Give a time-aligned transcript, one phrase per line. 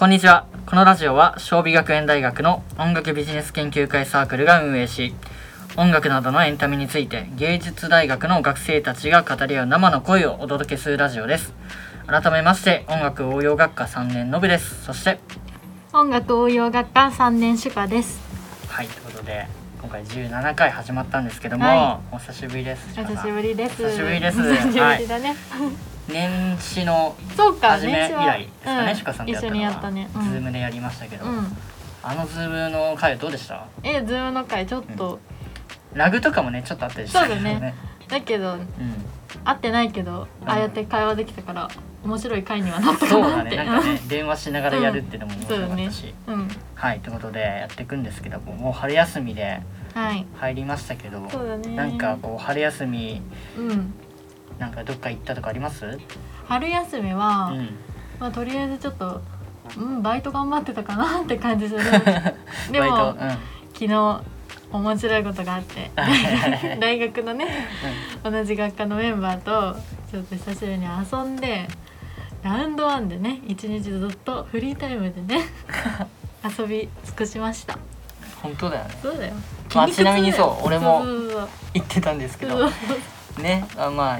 [0.00, 0.46] こんにちは。
[0.64, 5.14] このラジオは、小美学園大学の音楽ビジネス研究会サークルが運営し、
[5.76, 11.52] 音楽などのエンタメについて芸術大学の学生たちが語り合う生の声をお届けするラジオです。
[12.06, 14.86] 改めまして、音楽応用学科3年の部です。
[14.86, 15.18] そして、
[15.92, 18.22] 音楽応用学科3年主科です
[18.68, 19.48] はい、ということで、
[19.82, 22.98] 今回17回始まったんですけども、はお久しぶりです。
[22.98, 25.36] お久しぶりです久しぶりです久しぶりだね、
[26.10, 29.46] 年始のそうか初め以来ですかね、うんさんとやったのは。
[29.46, 30.30] 一緒にやったねうん。
[30.30, 31.56] ズームでやりましたけど、うん。
[32.02, 33.66] あのズームの回どうでした？
[33.82, 35.18] えズームの回ちょっと、
[35.94, 37.74] ラグとかもねちょっとあったりしたけどそうだね。
[38.08, 38.66] だけどうん。
[39.44, 41.68] 会ってないけど、ああやって会話できたから
[42.04, 43.56] 面白い回にはなったかそうだね。
[43.56, 46.48] なんかね 電話しながらやるっていうのも面白かったし、うん。
[46.74, 49.60] はいということでやっていくんですけどももう春休みで
[49.94, 50.26] はい。
[50.36, 51.76] 入りましたけどそうだね。
[51.76, 53.22] なんかこう春休み
[53.56, 53.94] うん
[54.60, 55.84] なんかどっか行ったとかあります？
[55.86, 55.98] うん
[56.46, 57.52] 春休みは、
[58.20, 59.20] まあとりあえずちょっと
[59.78, 61.80] うんバイト頑張ってたかなって感じする。
[62.70, 63.38] でもうん。
[63.72, 64.20] 昨日
[64.72, 65.90] 面白いことがあって
[66.78, 67.46] 大学のね
[68.22, 69.76] 同じ学科のメンバーと
[70.10, 71.66] ちょっと久しぶりに遊んで
[72.42, 75.40] ラウンドワンでね一日ずっとフリータイムでね
[76.58, 77.78] 遊び尽くしました。
[78.42, 78.90] 本当だよね。
[79.02, 79.32] そうだよ。
[79.74, 81.02] まあちなみにそう俺も
[81.74, 82.68] 行ってたんですけど。
[83.38, 84.18] ねあまあ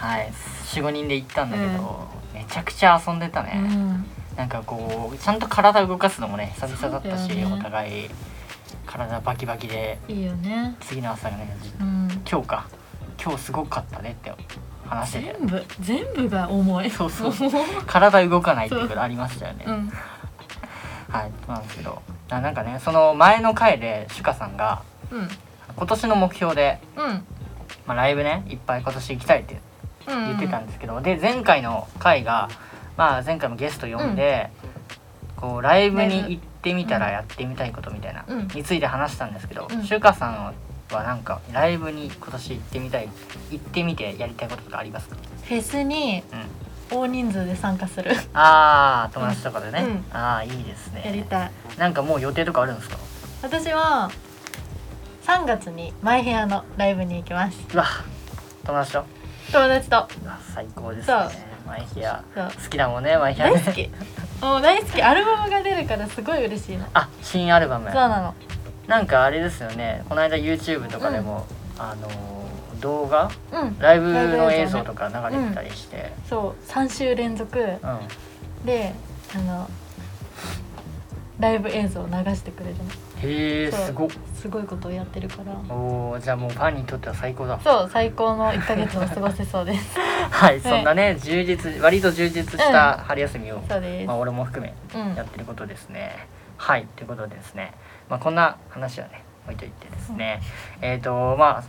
[0.00, 0.32] はい。
[0.72, 4.06] 45人で行ったんだけど、めちゃくちゃ遊んでたね、うん。
[4.34, 7.44] なんかこうちゃんと体動かすのもね久々だったし、ね。
[7.44, 8.10] お互い
[8.86, 9.98] 体バキバキで。
[10.08, 10.74] いいよね。
[10.80, 12.08] 次の朝がねじうん。
[12.28, 12.68] 今日か。
[13.22, 14.32] 今日すごかったねって
[14.86, 15.36] 話してて。
[15.38, 16.90] 全部全部が重い。
[16.90, 17.34] そうそう。
[17.50, 17.50] も
[17.86, 19.70] 体動かないっていうことありましたよね、う。
[19.70, 19.92] ん。
[21.10, 22.00] はいそうなんですけど。
[22.30, 25.28] あなんかねその前の回でシュカさんがうん。
[25.76, 27.26] 今年の目標で、うん。
[27.86, 29.60] まあ、ライブねいっぱい今年行きたいってうん
[30.10, 32.48] 言ってたんですけど、で前回の回が、
[32.96, 34.50] まあ、前回もゲスト呼んで、
[35.36, 38.48] こうライブに行ってみたらやってみたいことみたいな、うん。
[38.48, 39.84] について話したんですけど、うん。
[39.84, 40.54] シュカさん
[40.94, 43.08] はなんかライブに今年行ってみたい
[43.50, 46.22] 行ってみてやりたいこととかありますか、フェスに
[46.90, 48.10] うん、大人数で参加する。
[48.34, 50.16] ああ友達とかでね、うん。
[50.16, 51.02] ああいいですね。
[51.06, 51.50] やりたい。
[51.78, 52.98] なんかもう予定とかあるんですか？
[53.42, 54.10] 私は
[55.24, 57.58] 3月にマイヘアのライブに行きます。
[57.72, 57.86] うわ
[58.64, 59.04] 友達と？
[59.52, 60.08] 友達と。
[60.54, 61.14] 最高ですね。
[61.66, 63.54] マイヒア好きだもんねマイヒアね。
[63.54, 63.90] 大好き。
[64.44, 65.02] も う大好き。
[65.02, 66.86] アルバムが出るからすごい嬉しいの。
[66.94, 67.86] あ新アルバム。
[67.86, 68.34] そうなの。
[68.86, 70.04] なんかあれですよね。
[70.08, 71.46] この間 YouTube とかでも、
[71.78, 73.30] あのー動画？
[73.52, 73.78] うん。
[73.78, 76.70] ライブの映像とか流れてたりして、そう。
[76.70, 77.58] 3週連続。
[77.60, 78.66] うん。
[78.66, 78.94] で
[79.34, 79.68] あの
[81.38, 82.84] ライブ映像を流してくれるの
[83.22, 84.08] へえすごっ。
[84.34, 85.52] すごいことをやってるから。
[85.74, 87.60] おーじゃあもうファンにとっては最高だ。
[87.62, 89.98] そう最高の1ヶ月を過ごせそうです。
[90.30, 94.06] はいそんなね充実割と充実した春休みを、そうです。
[94.06, 95.14] まあ、俺も含めうん。
[95.14, 96.26] やってることですね。
[96.56, 97.74] はいということでですね、
[98.08, 100.40] まあ、こんな話はね置いといてですね、
[100.80, 101.64] えっ、とまあ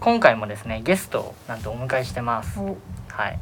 [0.00, 2.58] 今回もですねゲストをなんとお迎えしてます。
[2.60, 2.76] お。
[3.08, 3.38] はい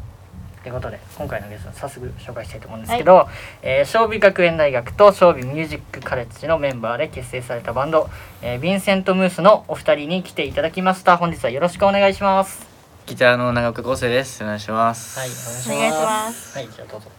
[0.64, 3.28] ということで今回のゲスト早速紹介したいと思うんですけど、
[3.62, 8.08] えー小美学園大学と小美ミュージックカレッジのメンバーで結成されたバンド、
[8.40, 12.66] えーヴィンセント・ムースのお二人に来ていただきました本日はよろしくお願いします
[13.04, 14.42] ギターの長岡康生です。
[14.42, 15.18] お願いします。
[15.18, 17.10] はいお願いしますはいじゃあどうぞ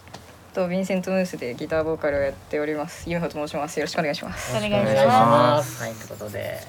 [0.56, 3.08] とヴィンセント・ムースでギターボーカルをやっております。
[3.08, 3.80] ユミホと申します。
[3.80, 4.58] よろしくお願いします。
[4.58, 6.60] お願いしますよろくお願いしますはい、ということで、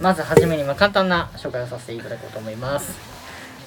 [0.00, 3.15] まずはじめにまあ簡単な紹介をさせていただこうと思います。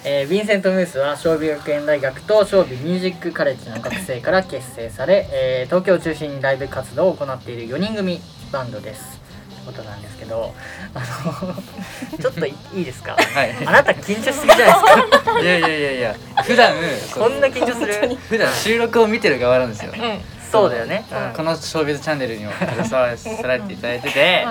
[0.05, 8.19] えー、ヴィンセント・ムースは小美学園大学と小美ミュージックカレッジの学生から結成され、えー東京を中心にライブ活動を行っている4人組
[8.51, 9.19] バンドです。
[9.65, 10.55] ことなんですけど、
[10.95, 10.99] あ
[11.45, 11.53] の
[12.17, 13.11] ちょっといいですか？
[13.15, 13.55] はい。
[13.65, 15.39] あなた緊張しすぎじゃないですか？
[15.41, 16.73] いやいやいやいや、普段
[17.13, 18.15] こんな緊張する？
[18.29, 19.91] 普段収録を見てる側なんですよ。
[19.93, 20.21] うん
[20.51, 21.05] そうだよね。
[21.11, 23.75] うんこのショービズチャンネルにも携わらせていただいて
[24.09, 24.45] て、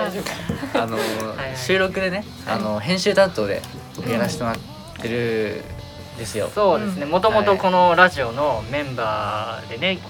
[0.75, 1.01] あのは
[1.53, 3.61] い収録でね、あの編集担当で
[4.09, 6.51] やらせてもらってるんですよ。
[6.53, 7.07] そうですね。
[7.07, 10.01] もともとこのラジオのメンバーでね、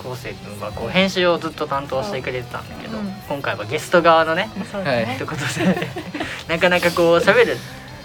[0.00, 3.12] う昴生君はこう編集をずっと担当してくれてたんだけど、うん。
[3.28, 4.50] 今回はゲスト側のね
[4.84, 5.14] ね。
[5.16, 5.88] ということで
[6.48, 7.56] なかなかこう喋る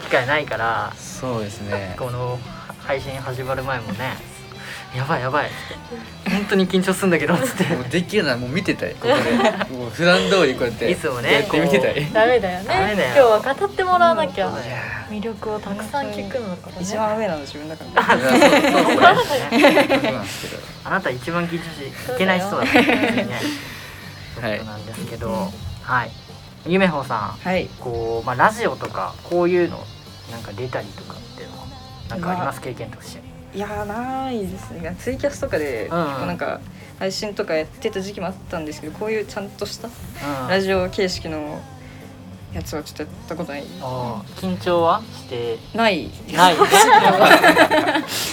[0.03, 1.95] 機会ないからそうですね。
[1.97, 2.39] この
[2.85, 4.17] 配信始まる前もね
[4.95, 5.55] 「やばいやばい」っつっ
[6.25, 8.95] て「本当に緊張すんだけど」っつってもうできるならもう見てたい。
[8.95, 9.13] ここで
[9.75, 12.11] もう普段通りこうやっていつもねやって見てたい。
[12.11, 14.49] ダメだよね今日は語ってもらわなきゃ
[15.09, 18.01] 魅力をたくさん聞くのからね一番上なの自分だから。
[18.01, 20.63] あそうそうそうそうそうなんですけど。
[20.85, 23.41] あなた一番緊張しいけない人だったんですよね。
[24.35, 25.51] とはいいうなんですけど、
[25.83, 26.11] はい。
[26.65, 27.69] ゆめほさん、はい。
[27.79, 29.85] こうまあラジオとかこういうの
[30.31, 31.65] なんか出たりとかっていうのは
[32.09, 32.61] なんかあります？
[32.61, 33.28] 経験として。
[33.53, 34.95] いやーないですね。
[34.99, 36.21] ツイキャスとかで、うん。
[36.21, 36.59] うんなんか
[36.99, 39.91] 配信とかやってた時期もあったんですけどこういうちゃんとしたう
[40.45, 40.47] ん。
[40.49, 41.61] ラジオ形式の
[42.53, 43.63] やつはちょっとやったことない。
[44.35, 45.57] 緊張はして？
[45.73, 46.09] ない。
[46.33, 46.59] ないね。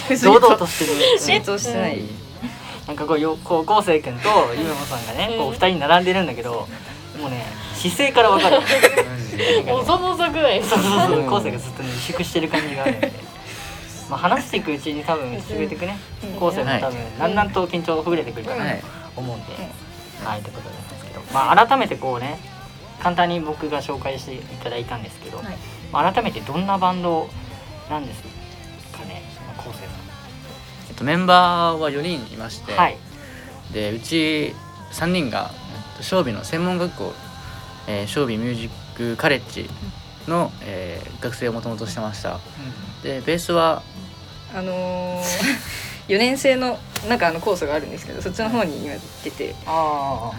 [0.21, 1.19] 堂々としてる。
[1.19, 2.01] 浸透してない、
[2.87, 6.67] なんかこうよこう昴生君とゆめもさんがねこう二人並んでるんだけど
[7.21, 8.57] もうね姿勢からわかる。
[9.71, 13.11] お そもそぐらいそうそうそう昴生がずっとね萎縮してる感じがあるんで、
[14.09, 15.97] まあ、話していくうちに多分潰れていくね。
[16.23, 16.39] うん。
[16.39, 18.79] 昴生も多分だんだんと緊張ほぐれてくるかなはい。
[18.79, 18.85] と
[19.19, 19.53] 思うんで、
[20.23, 22.39] はいということなんですけど、まあ、改めてこうね
[23.01, 25.57] 簡単に僕が紹介していただいたんですけど、はい。
[25.91, 27.29] まあ、改めてどんなバンド
[27.89, 28.21] なんです
[28.91, 29.21] かね
[29.57, 29.83] 昴生
[30.89, 32.97] えっとメンバーは4人いまして、さんはい。
[33.73, 34.53] でうち
[34.91, 37.13] 3人がえっと商美の専門学校、
[37.87, 39.69] えー、商美ミュージックカレッジ
[40.27, 42.39] の、えー学生をもともとしてました。
[43.03, 43.81] でベースは？
[44.55, 45.23] あのー、
[46.07, 46.77] 4年生の
[47.09, 49.31] なんかあのコースがあるんですけどそっちの方に今行って。
[49.31, 50.33] てあは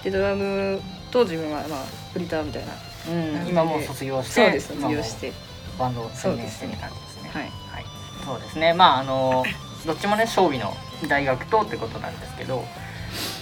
[0.00, 0.04] い。
[0.04, 0.80] でドラム
[1.10, 2.72] と自分はまあフリーターみたいな。
[2.72, 2.74] あ、
[3.08, 5.32] うん、今もう卒業してそうです卒業して。
[5.78, 7.30] バンドを専念してる感じですね。
[7.32, 7.42] はい。
[7.72, 7.84] はい、
[8.24, 8.74] そうですね。
[8.74, 9.44] まああの
[9.86, 10.76] どっちもね将棋の
[11.08, 12.62] 大学とってことなんですけど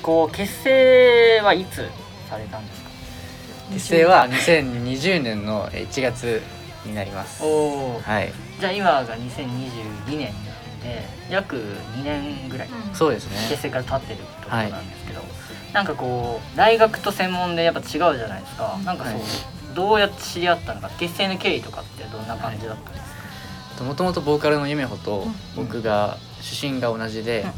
[0.02, 1.88] こう結成はいつ
[2.30, 2.77] されたんですか？
[3.72, 6.42] 結成は2020年のえー1月
[6.84, 7.42] になります。
[7.42, 8.32] おおはい。
[8.60, 10.32] じゃあ今が2022年
[10.82, 12.68] で約2年ぐらい。
[12.94, 13.36] そうですね。
[13.48, 15.20] 結成から経ってるってことなんですけど、
[15.72, 18.78] なんかこう大学と専門でやっぱ違うじゃないですか。
[18.84, 19.22] なんかそう、はい。
[19.74, 27.48] どうやって知り合ったのか結成の経緯とかってどんな感じだったんですか、もともとボーカルの夢穂と僕が出身が同じで、え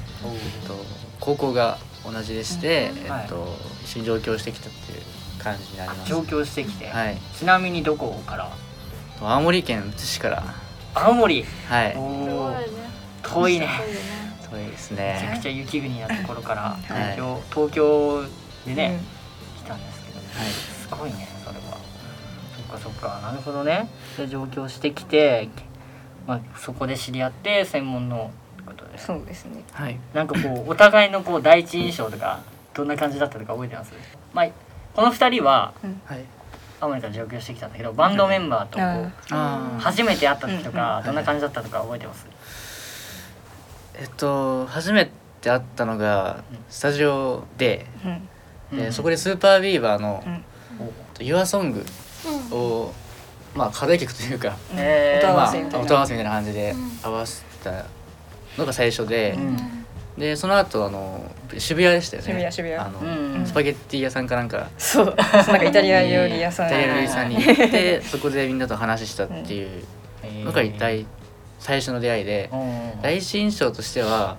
[0.65, 0.75] っと、
[1.21, 2.99] 高校が同じでして、うん。
[3.07, 4.99] えっと、一緒に上京してきたっていう
[5.43, 6.09] 感じになります。
[6.09, 7.17] 上京してきて、はい。
[7.37, 8.51] ちなみにどこから？
[9.21, 10.43] 青森県むつ市から。
[10.95, 11.45] 青森？
[11.69, 11.97] はい。
[11.97, 12.55] おお
[13.23, 13.69] 遠いね。
[14.51, 16.81] 遠いですめちゃくねちゃ雪国なところからはい。
[17.15, 18.23] 東京、東京
[18.67, 19.01] でね、
[19.59, 19.65] うん。
[19.65, 20.27] 来たんですけど、はい。
[20.49, 21.79] すごいねそれは。
[22.57, 23.21] そっかそっか。
[23.23, 23.89] なるほどね。
[24.17, 25.49] で上京してきて、
[26.27, 28.33] まあ、そこで知り合って専門の
[28.67, 28.99] ことで。
[28.99, 29.63] すそうですね。
[29.73, 29.99] はい。
[30.13, 32.41] なんかこうお互いのこう第一印象とか
[32.75, 33.93] どんな感じだったとか覚えてます？
[34.33, 34.49] まあ
[34.95, 35.73] この2人は
[36.05, 36.25] はい。
[36.81, 41.07] 青森から上京してきたんだけどバンドメンバーと初めて会った時とかうん。
[41.07, 42.27] どんな感じだったとか覚えてます？
[43.95, 45.11] えっと初め
[45.43, 47.87] て会ったのがスタジオで
[48.73, 48.79] うん。
[48.79, 50.45] でそこでスーパービーバーのうん
[51.27, 51.85] 「YOURSONG」
[52.55, 52.95] を
[53.55, 56.31] まあ課題曲というかえ音合わせみたいな。
[56.31, 57.85] 感じで合わせた
[58.57, 59.57] のが最初でうん
[60.19, 61.25] でその後あの
[61.57, 62.29] 渋谷でしたよね。
[62.29, 62.79] 渋谷渋谷。
[62.79, 64.69] あのうんスパゲッティ屋さんかなんか。
[64.79, 65.15] そう。
[65.17, 66.67] なんかイタリア料理屋さん。
[66.67, 69.71] イタリア料理屋さんに行ってそこでみんなと話したっていう
[70.45, 71.07] のが第
[71.59, 72.51] 最初の出会いで。
[72.53, 74.37] うん第一印象としては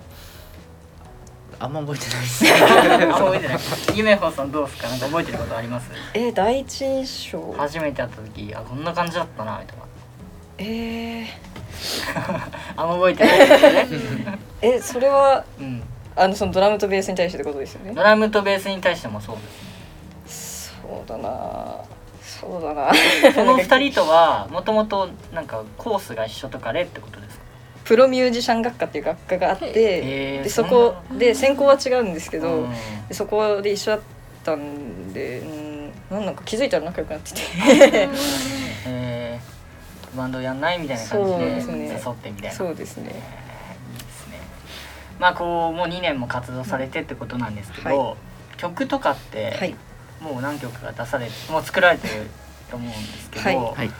[1.58, 2.44] あんま覚えてないです。
[3.12, 3.58] あ覚えてない。
[3.94, 4.88] 夢穂さんどうですか？
[4.88, 5.90] なんか覚えてることあります？
[6.14, 7.54] えー第一印象。
[7.56, 9.82] 初めて会った時あこんな感じだったなとか
[10.58, 11.26] えー、
[12.76, 15.82] あんま覚えてないですよね、えそれはうん、
[16.16, 17.92] あのそのドラムとベースに対してってことですよね？
[17.92, 19.42] ドラムとベースに対してもそうで
[20.30, 21.76] すそうだな。
[22.22, 22.92] そうだな。
[23.34, 27.44] この二人とはもともとなんかコースが一緒とかでってことですか？
[27.84, 29.72] プロミュージシャン学科っていう学科があって、
[30.42, 32.70] でそこで専攻は違うんですけど、うん。
[33.08, 34.00] でそこで一緒だっ
[34.44, 35.40] たんで
[36.10, 37.40] うんなんか気づいたら仲良くなってて。
[38.86, 39.52] えー。
[40.16, 42.52] バンドやんないみたいな感じで誘ってみたいな。
[42.52, 43.41] そうですね
[45.22, 48.16] まあこうもう2年も活動されてってことなんですけど、は
[48.56, 49.76] 曲とかって、はい。
[50.20, 52.26] もう何曲か出されもう作られてる
[52.70, 53.56] と思うんですけど、はい。
[53.56, 53.90] はい。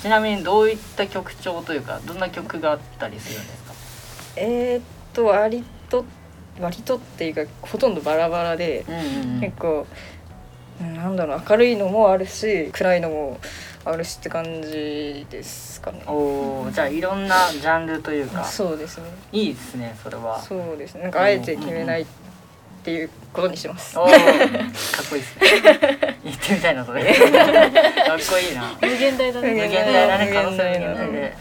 [0.00, 3.74] ちなみにどういった曲調というかどんな曲があったりするんですか？
[4.36, 6.06] えー、っと割と
[6.58, 9.86] 割とっていうかほとんどバラバラで、うん結構
[10.80, 10.94] うん。
[10.94, 13.38] なんだろう明るいのもあるし暗いのも
[13.84, 16.02] あるしって感じですかね。
[16.06, 18.44] おーじゃあいろんなジャンルというか。
[18.44, 19.04] そうですね。
[19.32, 20.40] いいですねそれは。
[20.40, 21.02] そうですね。
[21.02, 22.06] なんかあえて決めないっ
[22.84, 23.98] ていうことにしてます。
[23.98, 24.20] おーかっ
[25.10, 26.16] こいいですね。
[26.24, 27.02] 言ってみたいなそれ。
[27.04, 27.14] かっ
[28.30, 28.72] こいいな。
[28.80, 30.26] 無限大だ無ね限大だね。
[30.26, 31.36] 無可能性無限大で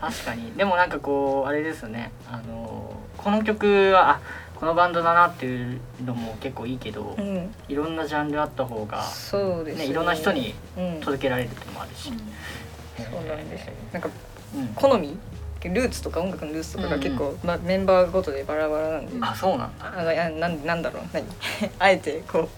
[0.00, 0.52] 確かに。
[0.56, 2.10] でもなんかこうあれですよね。
[2.30, 4.20] あのこの曲はあ
[4.58, 7.54] このバンドだなっていうのも結構いいけど、うん。
[7.68, 11.00] いろんなジャンルあった方が、そうですね、いろんな人にうん。
[11.00, 12.10] 届けられるっもあるし、
[12.96, 14.08] そうなんですよなんか
[14.54, 14.68] うん。
[14.68, 15.16] 好み？
[15.64, 19.12] ルーツとか音楽のルーツとかが結構、まあ、メンバーごとでバラバラなんで。
[19.20, 21.02] あそうなんだ、あなんなんだろう。
[21.12, 21.24] 何？
[21.80, 22.48] あえてこう、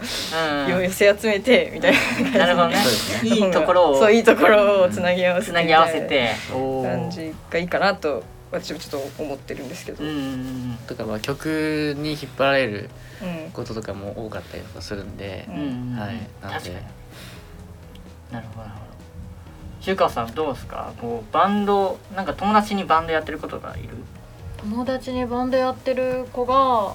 [0.71, 1.95] うん寄せ集めてみたい
[2.35, 2.77] ななるほどね。
[2.77, 3.31] そうですね。
[3.31, 3.99] いいところを。
[3.99, 6.31] そういいところをつなぎ合わせてつなぎ合わせて。
[6.51, 10.79] 感じがいいかなと私はちょっと思ってるんですけど、うんううんん。
[10.87, 12.91] とかまあ曲に引っ張られる
[13.23, 13.51] うん。
[13.51, 15.47] こととかも多かったりとかするんで。
[15.49, 16.17] うん、うんうんはい。
[16.43, 16.55] なので。
[16.55, 16.75] 確かに。
[18.33, 18.89] なるほどなるほど。
[19.81, 20.93] 中川さんどうですか？
[21.01, 23.89] こうバンドなんか友達にバンドやってることがいる？
[24.59, 26.95] 友達にバンドやってる子が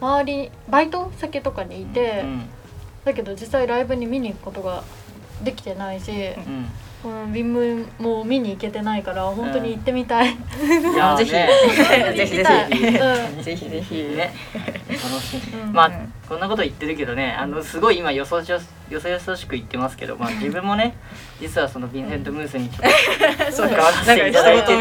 [0.00, 2.42] 周りバイト先とかにいて、うん。
[3.04, 4.84] だけど実際ライブに見に行くことが
[5.42, 6.66] できてないし、うん
[7.02, 11.32] このビームも見に行けてないから本当に行ってみたい、いや ぜひ。
[11.32, 11.48] ね
[12.16, 12.86] ぜひぜひ。
[12.86, 13.42] うん。
[13.42, 14.34] ぜひぜひね。
[14.88, 15.40] 楽しい。
[15.62, 15.72] うん。
[15.72, 18.60] まあうんこんなこと言ってるけどねあのすごい今よそよそよ
[19.00, 20.94] そよそしく言ってますけど、まあ、自分もね
[21.40, 23.68] 実はそのヴィンセント・ムースにちょっとそう。
[23.70, 24.74] 関わていただいてて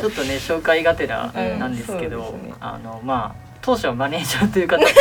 [0.00, 1.58] ちょっとね紹介がてらうん。
[1.60, 5.00] なんですけど、あのまあ当初はマネージャーという形で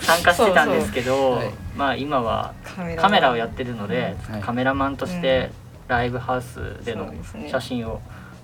[0.00, 1.42] 参加してたんですけど
[1.76, 2.54] まあ今は
[2.96, 4.40] カメラをやってるので、はい。
[4.40, 5.50] カメラマンとして
[5.88, 7.12] ライブハウスでの
[7.50, 8.00] 写真を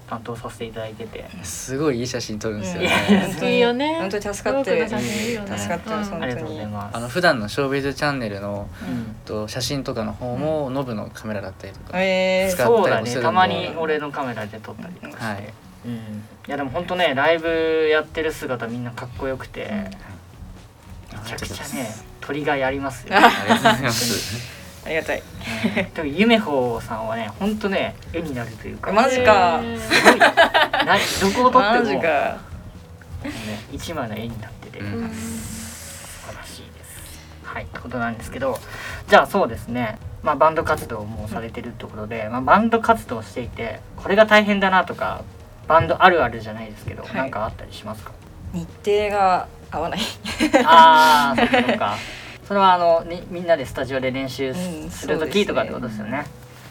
[0.09, 2.89] 担当させていただいてて、すごいいい写真撮るんですよね。
[2.89, 4.89] 本当にいいよね本当に助かってる。
[4.89, 6.19] 助かってますうん。
[6.19, 6.97] 本当ありがとうございにます。
[6.97, 9.15] あの普段のショービズチャンネルのうん。
[9.27, 13.15] と写真とかの方もノブのカメラだったりとかえー使ったりもするんで。
[13.17, 13.23] ね。
[13.23, 15.11] たまに俺のカメラで撮ったりとか。
[15.11, 15.53] して、はい。
[15.87, 15.99] うん、い
[16.49, 19.71] やでも本当ねライブやってる姿みんなかっこよくて、
[21.13, 23.15] めちゃくちゃね撮りがいありますよ。
[23.17, 24.37] ありがとうございます。
[24.85, 25.23] ありがたい。
[25.95, 28.93] 特にゆめほさんはね本当ね絵になるというか。
[28.93, 29.61] マジか。
[29.63, 30.29] えーすごいな。
[31.23, 32.39] どこを撮っても、マジか。
[33.25, 33.33] ね、
[33.73, 35.11] 一枚の絵になってて、うん。
[35.11, 37.19] 素晴らしいです。
[37.45, 38.59] はい、ってことなんですけど。
[39.09, 45.25] じゃあそうですね、まあ、バンド活動もされてるってことで、まあ、バンド活動していてこれが大変だなとか
[45.67, 47.15] バンドあるあるじゃないですけど、はい。
[47.15, 48.13] なんかあったりしますか？
[48.53, 50.01] 日程が合わない。
[50.65, 51.97] ああそっか
[52.49, 54.55] それはあの、ね、みんなでスタジオで練習
[54.91, 56.25] する時とかってことですよね。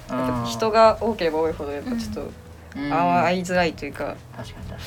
[0.10, 2.32] うん人が多ければ多いほどやっぱちょっと
[2.76, 2.94] うん。
[2.94, 4.82] 合いづらいというか確かに確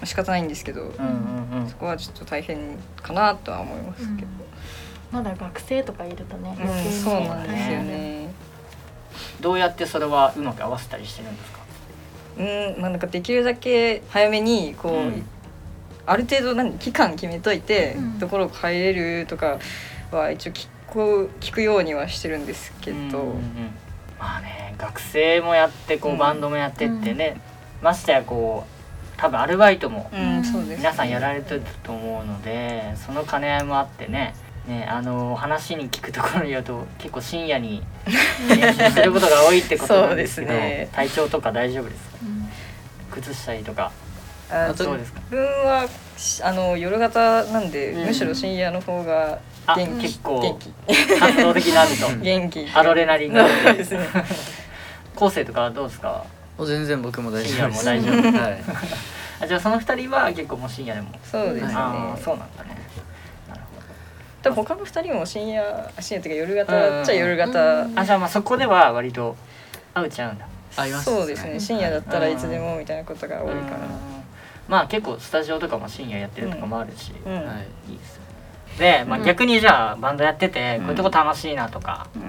[0.00, 0.88] か仕方ないんですけどに。
[0.88, 1.06] うん
[1.52, 1.68] うんうん。
[1.68, 4.28] そこはちょっと大変かなとは思いますけど。
[5.12, 8.30] まだ学生とかいるとね、うんそうなんですよね。
[9.40, 11.60] どうやってそれはうまく合わせたりしてるんですか？
[12.38, 12.42] う
[12.78, 15.24] んまあなんかできるだけ早めにこう、うん
[16.10, 18.18] ある程度何期間決めといて、うん。
[18.18, 19.58] どころ入れるとか
[20.10, 23.34] は一応聞く聞くようにはしてるんですけど、うんうんうん。
[24.18, 26.18] まあね学生もやってこううん。
[26.18, 27.40] バンドもやってってね、
[27.82, 28.70] ましてやこう
[29.16, 34.34] 多分アルバイトもうんそうです皆さんやられてると思うのでその兼ね合いもあってね。
[34.66, 37.82] ねあの話に聞くところによると結構深夜に
[38.48, 40.88] 練習することが多いってことなんですけど ね。
[40.92, 42.16] 体調とか大丈夫ですか？
[42.22, 42.48] うん。
[43.10, 43.90] 崩したりとか
[44.50, 45.20] あどうですか。
[45.30, 48.06] 自分はしあの夜型なんで、うん。
[48.06, 50.02] むしろ深夜の方があ元気。
[50.02, 50.72] 結構元気。
[51.18, 52.16] 活動的になると。
[52.22, 52.66] 元気。
[52.74, 53.46] アドレナリンが。
[53.46, 54.00] そうですね。
[55.14, 56.24] 後世とかはどうですか？
[56.58, 57.84] もう全然僕も大丈夫です。
[57.84, 58.42] 深夜も大丈夫。
[58.42, 58.58] はい。
[59.42, 61.08] あじゃあその二人は結構もう深夜でも。
[61.24, 62.76] そうですね、ああそうなんだね。
[63.48, 63.80] なるほ
[64.42, 67.94] 多分他の二人も深夜深夜っていうか夜型っちゃ夜型、うん。
[67.94, 69.36] どあじゃあまあそこでは割と
[69.94, 70.46] 合うちゃうんだ。
[70.76, 71.58] ありますそうですね。
[71.58, 74.19] 深夜だったらいつでうもみたいなことが多いかうん
[74.70, 77.46] まあ結構スタジオとかも深夜やってるとかもあるし、ら、うん。
[77.46, 79.02] はいいいですよね。
[79.02, 80.84] で、まあ、うん逆にじゃあバンドやっててうん。
[80.84, 82.22] こういうとこ楽しいなとか、うん。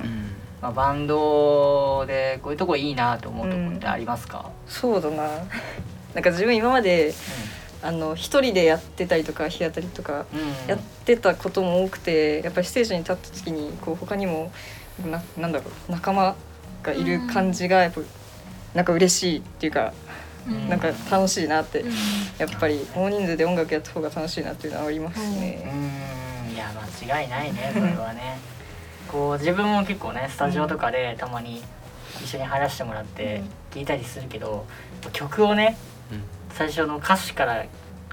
[0.59, 5.29] まあ、バンドでこういうとこいいなと思うとこってありますか、そうだな。
[6.15, 7.13] なんか自分今まで
[7.83, 10.25] あの一人でやってたりとか日当たりとか
[10.67, 14.51] やってたことも多くてやっぱりステージに立った時にこう他にも
[15.05, 16.35] ななんだろう仲間
[16.83, 18.01] がいる感じがやっぱ
[18.73, 20.10] なんか嬉しいっていうか、うん
[20.47, 21.91] なんか楽しいなって、うん。
[22.37, 25.71] やっぱり大人数で音楽やった方が楽しいなっていうのはありますうね。
[26.49, 26.53] ん。
[26.53, 26.71] いや
[27.01, 28.39] 間違いないねそれはね。
[29.07, 31.61] こう自分も結構ねスタジオとかでたまに
[32.23, 34.65] 一緒に入らせてもらって聞いたりするけど
[35.11, 35.77] 曲をね
[36.11, 36.23] うん。
[36.53, 37.65] 最初の歌詞から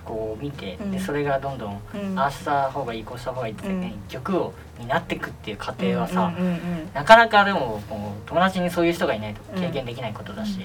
[0.05, 0.91] こう見て、うん。
[0.91, 2.19] でそれがどんどんうん。
[2.19, 6.45] ああした方がいいこうした方がいいってね、曲をになっていくっていう過程はさ、うん。
[6.45, 10.59] うんうんなかなかでももう友達にそういう人がいないと経験できないことだし、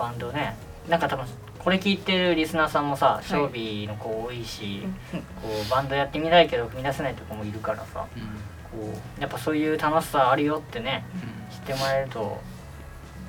[0.00, 0.56] バンドね。
[0.88, 1.26] なんか多分
[1.58, 5.26] これ聞いてるリスナーさんもさショービーの子多いし、うんこ
[5.66, 8.22] うバンドやってみたいけど踏み出せないとこもいるからさうん。
[8.80, 11.04] こうやっぱそういう楽しさあるよってね
[11.50, 12.40] 知ってもらえると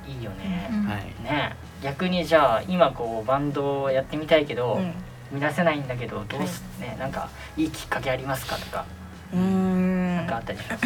[0.08, 0.68] いいよね。
[0.72, 1.04] うんはい。
[1.22, 1.56] ね。
[1.82, 4.80] 逆にじゃあ今こうバンドをやってみたいけど、うん。
[4.80, 4.94] 踏
[5.32, 8.84] み出せないんだけどどうす、ねなんかいいきっかけありますかとか。
[9.32, 10.16] うーん。
[10.16, 10.84] なんかあったりします、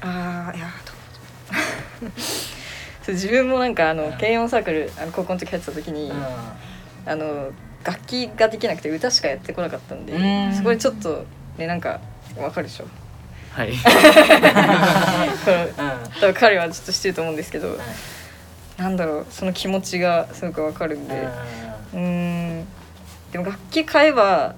[0.00, 0.66] ああいや
[2.00, 2.10] どう
[3.08, 6.12] そう自分もなんかあの軽音サークルあの高校の時入ってた時に、
[7.06, 10.54] あの楽器ができなくて歌しかやってこなかったんでうん。
[10.54, 11.24] そこでちょっと
[11.56, 12.00] ねなんか
[12.36, 12.84] わかるでしょ？
[13.52, 13.72] はい。
[16.20, 17.78] 多分彼はちょっとしてると思うんですけど
[18.76, 21.14] なんだろうその気持ちがすごくわかるんで
[21.94, 21.98] うー
[22.60, 22.66] ん。
[23.32, 24.54] でも楽器買えば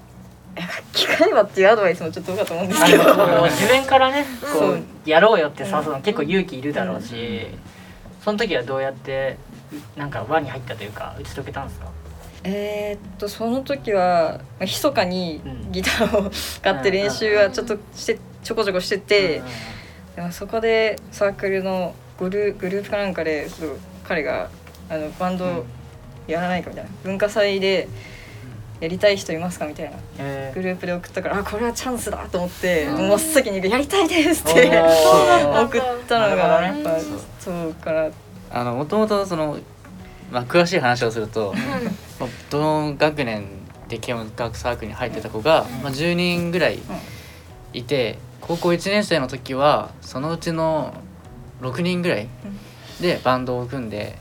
[0.56, 3.04] 楽器買えばっていうアドバイスもちょっとどうかと思うんですけど。
[3.46, 7.46] 自分からねこそううやろうよって誘うの結構勇気いるだろうし
[8.22, 9.38] その時はどうやって
[9.96, 11.86] なんか輪に入ったというか打ち解けたんですか？
[12.44, 15.72] えーっとその時はまあ密かにうん。
[15.72, 16.30] ギターを
[16.62, 19.40] 買って練習はちょっとしてちょこちょこしてて、
[20.16, 23.48] でもそこでサークルのグルグループかなんかで
[24.02, 24.50] 彼が
[24.88, 25.64] あのバンド
[26.26, 27.88] やらないかみたいな文化祭で
[28.80, 29.66] やりたい人いますか？
[29.66, 29.92] みたいな。
[30.18, 35.62] えグループで送ったからあこれはチャンスだと思って、真っ先に「やりたいです」っおてー。
[35.66, 36.96] 送ったのがやっぱ
[37.38, 37.74] そう。
[37.74, 38.10] から
[38.50, 39.58] あのもともとその、
[40.32, 41.54] まあ、詳しい話をすると
[42.18, 43.46] まあどの学年
[43.88, 46.78] で軽音楽サークルに入ってた子が、まあ、10人ぐらい
[47.72, 50.94] いて高校1年生の時はそのうちの
[51.60, 52.28] 6人ぐらい
[53.00, 54.16] でバンドを組んで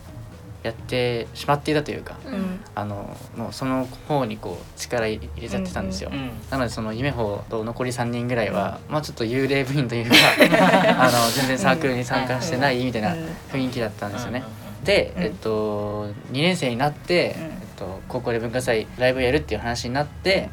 [0.61, 2.33] やってしまっていたというかうん。
[2.33, 6.11] うんあのもうその方にこう力入れちゃってたんですよ。
[6.13, 10.15] うんなのでその夢穂と残り3人ぐらいは、まあちょっと幽霊部員というか
[10.97, 13.27] あの全然サークルに参加してないみたいなうん。
[13.51, 14.43] 雰囲気だったんですよね。
[14.63, 15.23] うんで、うん。
[15.23, 17.43] えっと、2年生になって、うん。
[17.43, 20.49] えっと、高校で文化祭ライブやるっていう話になって、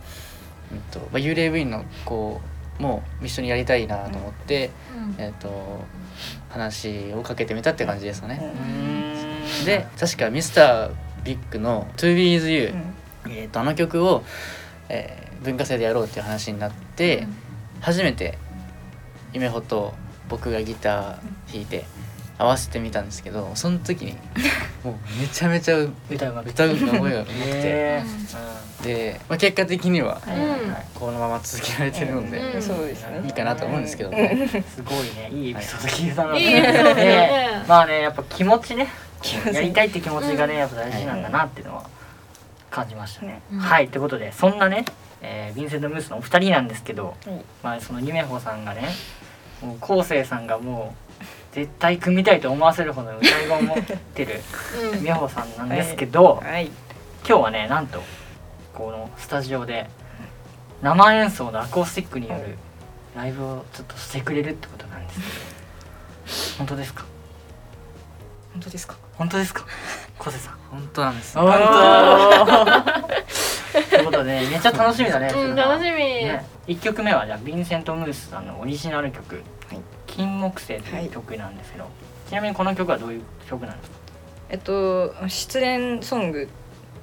[0.72, 2.40] えっとまあ、幽霊部員の子
[2.78, 4.70] も一緒にやりたいなと思って、
[5.18, 5.84] えっと、
[6.50, 9.15] 話をかけてみたって感じですかね。
[9.60, 10.90] うんで確かミスター
[11.24, 12.76] ビッグの「ToBeIsYou う」
[13.28, 13.32] ん。
[13.32, 14.24] えっとあの曲を、
[14.88, 17.26] えー文化祭でやろうっていう話になって、
[17.80, 18.38] 初めて
[19.32, 19.94] 夢穂と
[20.28, 21.84] 僕がギター弾いて
[22.38, 24.12] 合わせてみたんですけどその時に
[24.82, 27.50] もうめちゃめちゃ歌うまく歌うの声が上手くて。
[27.54, 28.02] へ
[28.82, 33.22] で、まあ、結果的にはーうんこのまま続けられてるので、うんそうですね。
[33.24, 34.10] いいかなと思うんですけど。
[34.10, 34.48] ね。
[34.74, 35.30] すごいね。
[35.32, 38.88] いいエピソード聞いたな、いいねまあねやっぱ気持ちね
[39.54, 41.88] やりたいって気持ちがねやっぱ大事なんだなっていうのは
[42.70, 43.58] 感じましたね、うん。
[43.58, 44.84] はいということでそんなね、
[45.22, 47.44] えー、ヴィンセント・ムースのお二人なんですけど、はい。
[47.62, 48.88] まあその夢穂さんがね
[49.62, 51.24] もう昴生さんがもう
[51.54, 53.76] 絶対組みたいと思わせるほどの歌い声を持っ
[54.14, 54.42] てる
[54.92, 54.98] うん。
[54.98, 56.66] 夢穂さんなんですけど、はい。
[57.26, 58.02] 今日はねなんと
[58.74, 59.88] このスタジオで
[60.82, 62.58] 生演奏のアコースティックによる
[63.16, 67.04] ライブをちょっとしてくれるってことなんですけど本当ですか？
[68.52, 68.96] 本当ですか？
[69.18, 69.64] 本当ですか？
[70.18, 70.56] 昴生さん。
[70.70, 71.38] 本当なんです。
[71.38, 71.56] 本当。
[73.90, 75.32] ということでめっちゃ楽しみだね。
[75.34, 75.96] うん楽しみ。
[75.96, 79.36] ね、1曲目はじゃあヴィンセント・ムースさんのオリジナル曲。
[79.68, 81.86] はい「金木星」という曲なんですけど、
[82.28, 83.96] ちなみにこの曲はどういう曲なんですか？
[84.50, 86.48] えっと失恋ソング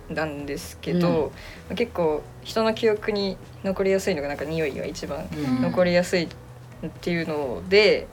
[0.09, 1.31] なんですけど、
[1.75, 5.61] 結構人の記憶に残りやすいのがなんか匂いが一番うん。
[5.61, 6.29] 残りやすいっ
[7.01, 8.07] ていうので、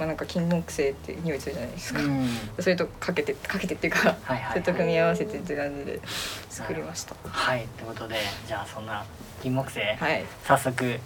[0.00, 2.28] まあなんか金木犀って匂いするじゃないですか、うん。
[2.58, 6.00] それとかけてかけてっていうかはいはい、それと組み合わせてって感じで
[6.48, 7.14] 作りました。
[7.28, 7.66] はい。
[7.76, 8.16] ということで
[8.48, 9.04] じゃあそんな
[9.42, 10.24] 金木犀、はい。
[10.44, 11.00] 早速聴いて、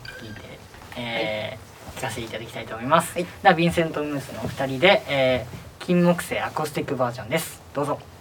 [0.96, 3.12] えー聞かせていただきたいと思います。
[3.12, 3.24] はい。
[3.24, 7.60] ではヴィンセント・ムースのお二人で、えー金木犀アコースティックバージョンです。
[7.74, 8.13] どうぞ。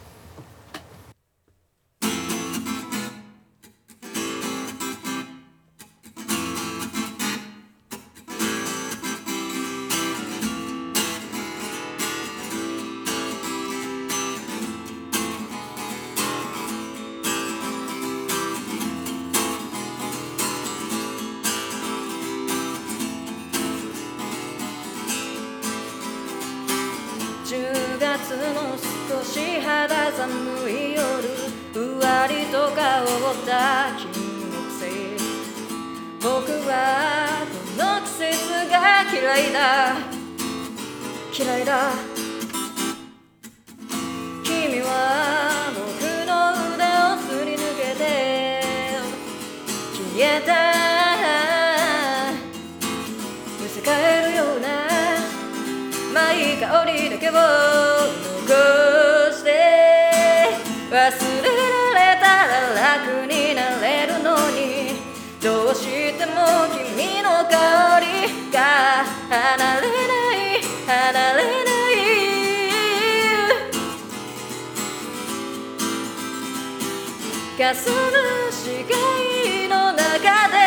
[77.73, 80.57] かすむ視界の中で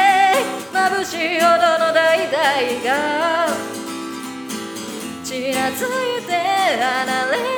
[0.73, 2.35] 眩しいほどの大々
[2.83, 3.47] が
[5.23, 7.56] ちらついて離れ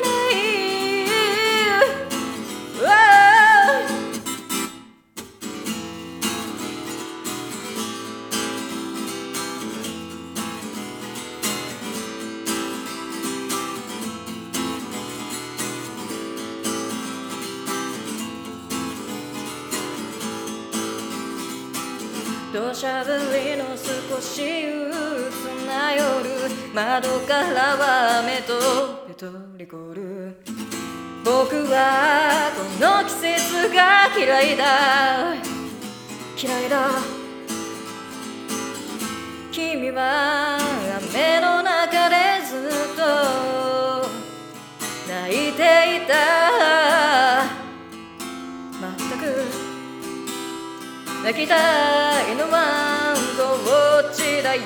[22.89, 26.01] 土砂降りの少し憂鬱な夜
[26.75, 29.27] 窓からは雨とペト
[29.59, 30.35] リコル
[31.23, 35.35] 僕はこの季節が嫌いだ。
[36.43, 36.89] 嫌いだ。
[39.53, 40.59] 君は
[41.13, 44.09] 雨の中でずっと
[45.13, 47.58] 泣いていた。
[51.29, 51.53] 泣きた
[52.23, 54.63] いのはどっちだよ？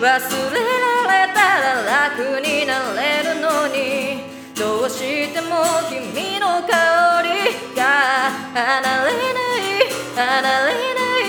[0.00, 4.26] 忘れられたら楽になれるのに。
[4.56, 7.80] どうしても君の香りが
[8.54, 9.78] 離れない。
[10.16, 11.22] 離れない。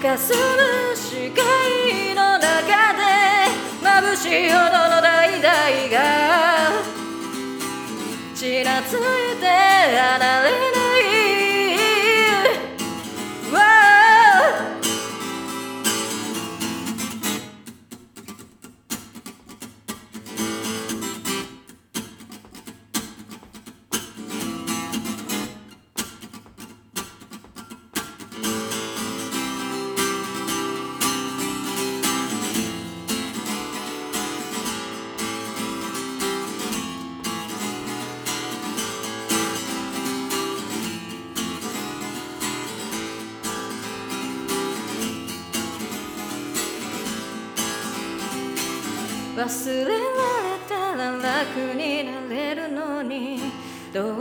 [0.00, 0.38] かすむ
[0.94, 3.02] 視界の中で
[3.82, 4.87] 眩しいほど
[8.82, 8.96] つい
[9.40, 10.47] て離れ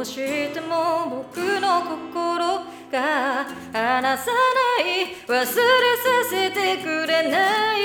[0.07, 5.53] しても僕の心が離さない忘れさ
[6.29, 7.81] せてくれない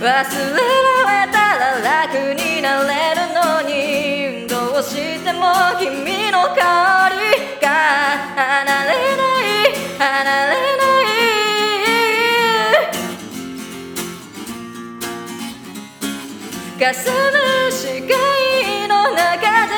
[0.00, 6.85] 忘れられたら楽になれるのにどうしても君の香
[16.86, 19.74] 霞む視界の中で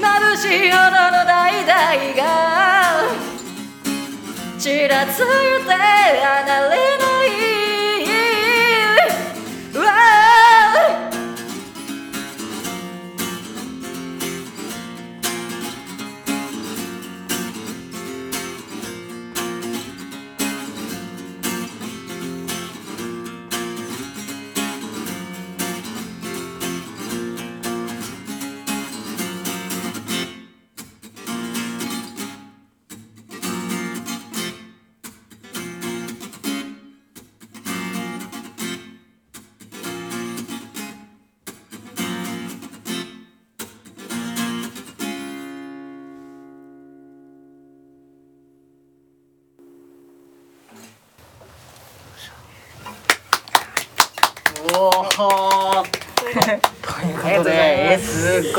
[0.00, 2.22] 眩しいほどの橙が
[4.56, 5.22] ちらつい
[5.66, 6.99] て離れない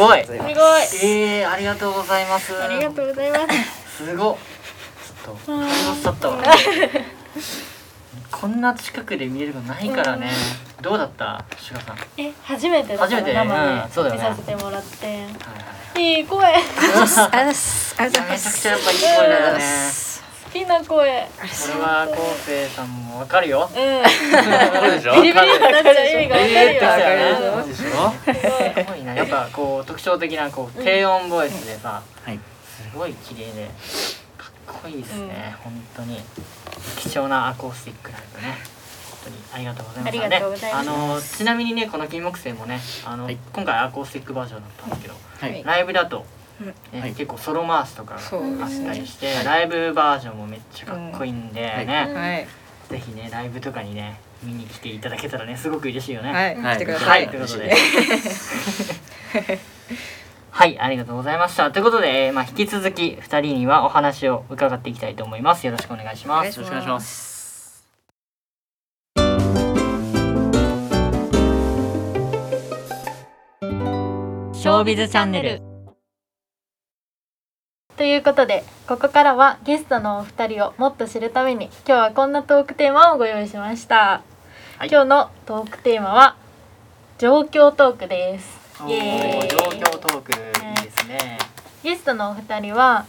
[0.02, 0.26] ごい。
[0.26, 0.48] すごい。
[1.04, 2.60] えー、ありがとうございます。
[2.62, 4.06] ありがとうございます。
[4.06, 4.36] すごっ。
[5.24, 5.36] ちょっ
[6.02, 6.44] とったわ
[8.32, 10.32] こんな近くで見えるのないからね。
[10.82, 11.46] どうだった？
[11.60, 11.96] シュガさん。
[11.98, 13.34] はいえ初めてだから初めて？
[13.34, 14.22] 生うんそうだよね。
[14.24, 15.06] で見させてもらって。
[15.06, 15.14] は
[16.00, 17.96] いいい声ありがとうございます。
[18.02, 19.60] ありがいめちゃくちゃやっぱいい声だね。
[19.60, 20.11] 好
[20.52, 20.88] きな声。
[20.88, 23.70] これは昴生さんもわかるよ。
[23.70, 23.76] うん。
[23.76, 25.16] そうでしょ？
[25.16, 26.60] ビリビリになっちゃう意味がわかるよ。
[26.60, 32.38] えーでしょすすごいなやっぱこう特徴的なこう低音ボイスでさはい。
[32.38, 33.70] すごい綺麗で
[34.38, 36.20] かっこいいですね、本当に。
[36.98, 38.58] 貴重なアコースティックライブね。
[39.12, 40.90] 本当にありがとうございますありがとうございます。
[40.90, 43.38] あのちなみにねこの金木犀もねあの、はい。
[43.54, 45.64] 今回アコースティックバージョンだったんですけど、はい。
[45.64, 46.26] ライブだと、
[46.94, 47.14] はい。
[47.14, 49.00] 結構ソロ回しとかがあそうったですね。
[49.00, 52.48] りして、ライブバージョンもめっちゃかっこいいんでね、うんはい。
[52.90, 56.32] ぜひねライブとかにね見に来ていただけたらねすごく嬉しいよね。
[56.32, 56.56] はい。
[56.56, 56.76] はい。
[56.76, 57.24] 来てくださはい。
[57.26, 57.74] い、ということで。
[60.52, 61.72] はい、ありがとうございました。
[61.72, 65.66] ということで、えーまあ、引き続き2人にはお話を伺っていきたいと思います。
[65.66, 66.60] よろしくお願いします。
[66.60, 67.32] よろしくお願いします。
[74.54, 75.71] ショービズチャンネル。
[78.02, 84.24] ということでここからはゲストのお二人をもっと知るために今日はこんなトークテーマをご用意しました、
[84.80, 84.90] はい。
[84.90, 86.36] 今日のトークテーマは
[87.20, 88.60] 状況トークです。
[88.84, 89.48] おイエーイ。
[89.48, 91.38] ー状況トークいいですね。
[91.84, 93.06] ゲストのお二人は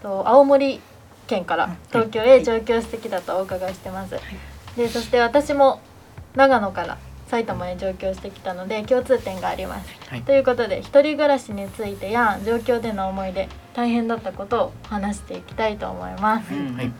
[0.00, 0.80] と青森
[1.26, 4.14] 県から東京へ上京してきたとお伺いしてます、
[4.76, 5.80] でそして私も
[6.36, 9.88] 長野から埼玉へ上京してきたので共通点があります。
[10.08, 10.22] はい。
[10.22, 16.54] ということで一人暮らしについてや上京での思い出大変だったことを話していきたいと思います。
[16.54, 16.92] うんはい。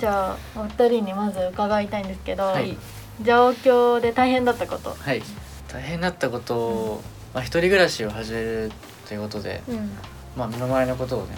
[0.00, 2.76] じゃあお二人にまず伺いたいんですけど、はい。
[3.20, 4.90] 上京で大変だったこと。
[4.90, 5.22] はい。
[5.68, 7.02] 大変だったことを、
[7.34, 8.72] まあ、一人暮らしを始める
[9.08, 9.90] ということで、うん。
[10.36, 11.36] まあ、身の回りのことをね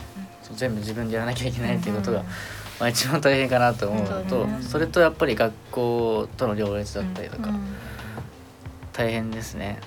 [0.54, 2.26] 全部自分でやらなきゃいけないっていうことが、うん
[2.80, 4.58] まあ、一番大変かなと思うのと、そうね。
[4.62, 7.76] それとやっぱり学校との両立だったりとか、うん。
[8.92, 9.80] 大変ですね。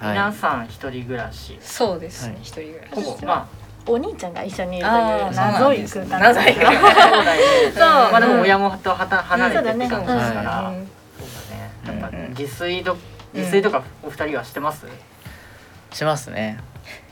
[0.00, 1.56] 皆はさん一人暮らし。
[1.60, 2.36] そうですはい。
[2.42, 3.48] 一人暮らほしぼま
[3.86, 5.32] お兄ちゃんが一緒にいるという。
[5.34, 6.92] 謎い空間謎い空間あ
[7.72, 8.12] そう。
[8.12, 10.68] まあでも親元とはた離れてって感じですから。
[10.68, 10.88] うん。
[11.18, 11.28] そう
[11.86, 12.00] だね。
[12.00, 12.28] やっぱうん。
[12.30, 12.96] 自炊と
[13.32, 14.86] 自炊とかお二人はしてます？
[14.86, 14.90] い、
[15.96, 16.58] しますね。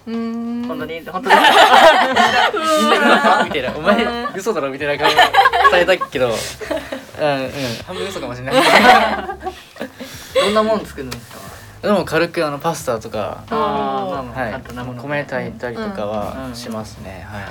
[0.06, 0.16] うー
[0.64, 0.68] ん。
[0.68, 1.00] 本当に？
[1.06, 1.36] 本当に
[3.44, 3.72] みたいな。
[3.76, 5.10] お前嘘だろみたいな顔
[5.70, 7.50] されたけど、 うんうん。
[7.86, 8.54] 半分嘘かもしれない。
[10.34, 11.38] どんなもん作るんですか？
[11.82, 14.72] でも軽くあのパスタとか、はい。
[15.00, 16.08] 米炊いたりとかう
[16.48, 16.50] ん。
[16.50, 17.26] はしますね。
[17.30, 17.44] はい。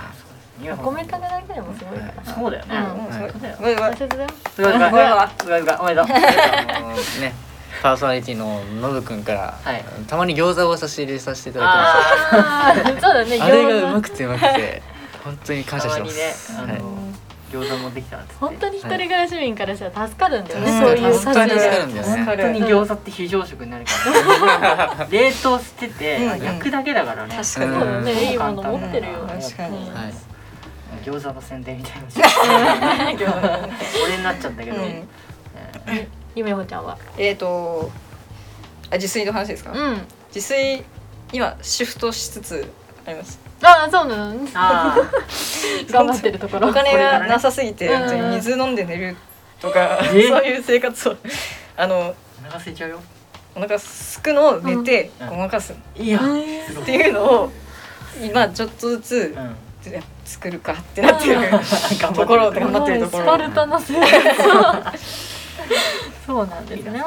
[0.70, 2.78] おお米食べだけでもすごいからなそうだよね。
[2.78, 3.56] うんそうだよ。
[3.62, 5.04] わいわい大切だよすごいすごいすごい
[5.40, 6.06] すごいすごいおめでとう。
[6.12, 6.88] あの
[7.20, 7.34] ね、
[7.82, 9.84] パーソナリティのノブくんから、はい。
[10.08, 11.78] たまに餃子を差し入れさせていただいて
[12.38, 13.42] まあーそうだねす。
[13.44, 13.88] あれが餃子。
[13.88, 14.82] うまくてうまくて、
[15.24, 16.54] 本当に感謝してまたまにねす。
[16.58, 16.82] あのはい。
[17.52, 18.36] 餃子もできたらっつって。
[18.40, 20.80] 本当に一人暮らし民からしたら助かるんだよね、うん。
[20.80, 22.04] そういう助かるんだよね。
[22.04, 22.44] 助かる。
[22.44, 23.92] 本当に餃子って非常食になるか
[24.98, 27.36] ら 冷凍してて焼くだけだからね。
[27.36, 27.46] 確かに。
[27.52, 28.18] そうだねうん。
[28.20, 29.92] いいもの持ってるよ確かに。
[31.04, 33.60] 餃子の宣伝みたいな。
[34.06, 34.78] 俺になっちゃったけど、
[36.36, 36.98] ゆめほちゃんは？
[37.18, 37.92] えっと
[38.90, 39.72] あ自炊の話ですか？
[39.72, 40.02] うん。
[40.34, 40.84] 自炊
[41.34, 42.66] 今シフトしつつ
[43.06, 43.40] あります。
[43.64, 44.36] ああそうなの？
[44.54, 44.96] あ
[45.92, 46.70] 頑張ってるところ。
[46.70, 48.00] お金がなさすぎてうん。
[48.00, 49.16] 本当に水飲んで寝る
[49.62, 51.16] とかそうえいう生活を
[51.78, 53.00] あのあお腹空いちゃうよ。
[53.56, 55.28] お腹すくのを寝てうん。
[55.30, 55.74] ごまかす。
[55.74, 56.22] っいや。
[56.22, 56.42] うん。
[56.68, 57.52] すごいていうのを
[58.22, 59.56] 今ちょっとずつうん。
[60.26, 61.42] 作るかってなってる
[62.14, 64.12] ところ頑張ってるとこスろパルタな生活
[66.26, 67.04] そうなんですね。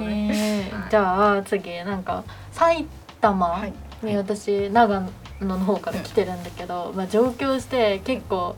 [0.00, 0.72] えー。
[0.72, 0.90] はい。
[0.90, 2.86] じゃあ次なんか埼
[3.20, 3.72] 玉はい。
[4.02, 8.56] に私長野の方から来てるんだけど、まあ、上京して結構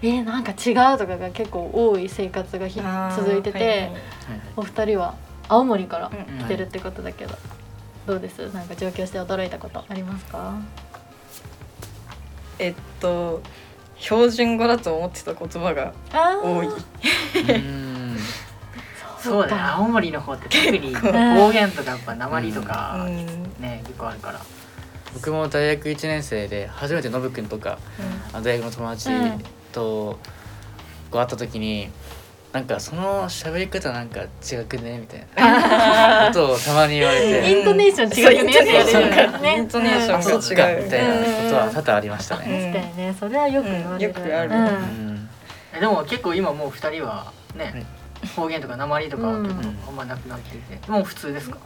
[0.00, 2.68] えー、なんか違うとかが結構多い生活が
[3.14, 3.90] 続いてて、
[4.56, 5.14] お二人は
[5.48, 7.34] 青森からうん来てるってことだけど、
[8.06, 8.50] どうです？
[8.54, 10.54] なんか上京して驚いたことありますか？
[12.58, 13.42] えっと
[13.96, 15.92] 標準語だと思ってた言葉が
[16.42, 16.68] 多い。
[16.68, 16.70] う
[17.58, 17.84] ん。
[19.22, 21.12] そうだね青森の方って特に構。
[21.12, 23.26] 方言とかやっぱ鉛とかうん。
[23.60, 24.40] ね結構あるから。
[25.14, 27.78] 僕も大学1年生で初めてノブくんとか
[28.32, 29.42] あの大学の友達うん。
[29.72, 30.18] と
[31.10, 31.88] こう会った時に
[32.52, 36.28] なんかその喋り方なんか違くねみたいな。
[36.32, 37.50] ことをたまに言われて。
[37.50, 38.50] イントネーション違うね。
[38.52, 39.56] って言われるからね。
[39.58, 42.42] イントネーションあそっかみたいなことは多々ありましたうん。
[42.42, 42.72] ね。
[42.72, 43.16] 確かにね。
[43.18, 44.00] それはよく言われる、うん。
[44.00, 44.50] よくある。
[44.50, 45.28] うん。
[45.78, 47.86] でも結構今もう二人ははいね
[48.36, 50.90] 方言とか鉛とかはうん結構あんまなくなっていて。
[50.90, 51.58] もう普通ですか？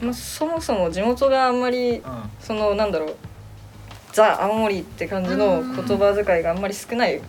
[0.00, 2.02] もうそもそも地元があんまりうん。
[2.40, 3.16] そのなんだろう
[4.12, 7.20] ザ・青森って感じの言葉遣いがあんまり少ない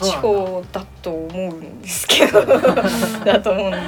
[0.00, 2.44] 地方だと思うんですけど
[3.24, 3.78] だと思うんで。
[3.78, 3.80] へ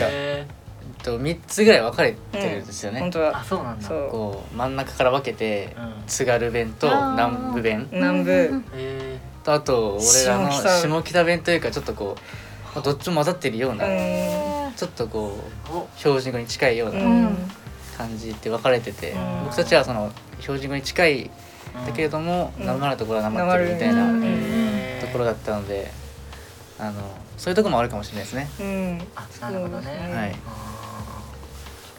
[0.00, 2.98] えっと3つぐらい分かれてるんですよね。
[2.98, 3.88] ー本当はあそうなんだ。
[3.88, 5.92] こう真ん中から分けてうん。
[6.06, 7.88] 津軽弁と南部弁。
[7.92, 8.62] 南部。
[8.74, 12.20] へとあと俺らの下北弁というかちょっとこう
[12.78, 13.88] まあどっちも混ざってるよううな、ん。
[14.76, 15.36] ちょっとこ
[15.66, 17.36] う標準語に近いよううなん。
[17.96, 19.44] 感じって分かれてて、うん。
[19.46, 21.28] 僕たちはその標準語に近い
[21.86, 22.66] だけれども、うん。
[22.66, 24.06] なまるところはなまってるみたいな
[25.00, 25.90] ところだったので
[26.78, 27.00] あの
[27.36, 28.48] そういうところもあるかもしれないですね。
[28.60, 29.02] うん。
[29.16, 29.84] あなるほどね。
[29.84, 29.90] そ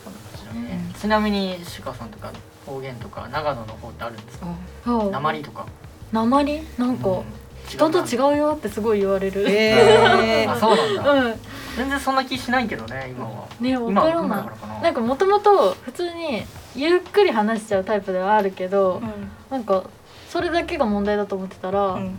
[0.10, 0.60] うですね。
[0.62, 0.78] はい。
[1.00, 2.32] ちなみにシカさんとか
[2.66, 4.48] 方言とか長野の方ってあるんですか？
[4.86, 5.66] 鉛とか。
[6.14, 6.62] 鉛？
[6.78, 7.22] なんか
[7.68, 11.12] 人と違ううよってすごい言われる、え あそうなんだ。
[11.12, 11.40] うん。
[11.78, 13.32] 全然そんな気しないけどね今は。
[13.60, 14.22] ね分今からな。
[14.22, 14.36] いな
[14.84, 14.92] な。
[14.92, 16.44] んかもともと普通に
[16.76, 19.02] ゆっくり話しちゃうタイプではあるけど、
[19.50, 19.84] なんか
[20.30, 22.18] それだけが問題だと思ってたら、うん。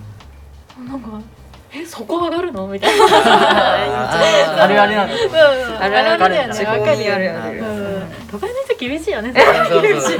[0.89, 1.21] なんか
[1.75, 3.05] 「えそこ上がるの?」みたいな。
[3.11, 5.21] あーあるあるなんだうん。
[5.21, 5.99] うんある。
[5.99, 6.55] あるだよね。
[6.55, 7.29] 地方わかるによね
[8.31, 9.35] 都会の人厳しいよね。
[9.35, 10.01] そうそうそう。
[10.03, 10.19] す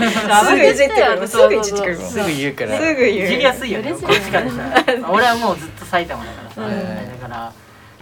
[0.57, 2.79] ぐいじってくるもんすぐいじってくるもんすぐ言うから。
[2.79, 5.11] すぐ言ういじりやすいよね嬉しいこっちからしたら。
[5.11, 7.11] 俺はもうずっと埼玉だからさ、うん。
[7.11, 7.53] だから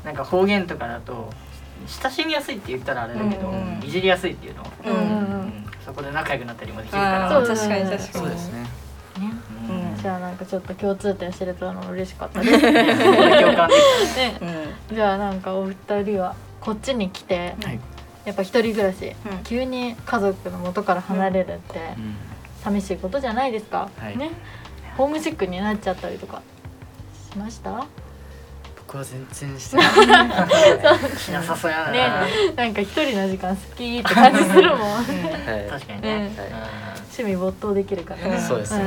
[0.05, 1.31] なんか方言とかだと
[2.03, 3.53] 親しみやすいって言ったらあれだけど、
[3.85, 4.97] いじりやすいっていうの、ううん。
[4.97, 7.31] うんうんそこで仲良くなったりもできるから。
[7.31, 8.09] そう確かに確かに。
[8.13, 8.63] そうですね。
[8.63, 8.69] ね。
[9.71, 10.03] うん。
[10.03, 12.61] じゃあなんかちょっと共通点知れたの嬉しかったです。
[12.61, 12.73] 共
[13.57, 13.75] 感で
[14.91, 17.81] きじゃあなんかお二人はこっちに来てはい
[18.25, 19.39] やっぱ一人暮らし、うん。
[19.45, 22.15] 急に家族の元から離れるってうん。
[22.63, 24.17] 寂しいことじゃないですか、はい。
[24.17, 24.31] ね。
[24.97, 26.43] ホームシックになっちゃったりとか
[27.33, 27.87] しました？
[28.77, 29.87] 僕は全然してない。
[31.17, 32.11] しなさそうやな、ね。
[32.57, 34.79] なんか一人の時間好きって感じするもん。
[34.81, 35.71] はい。
[35.71, 36.23] 確かにね、うん。
[36.23, 36.31] うん
[37.19, 38.29] 趣味没頭できるから。
[38.29, 38.85] ねそうですね。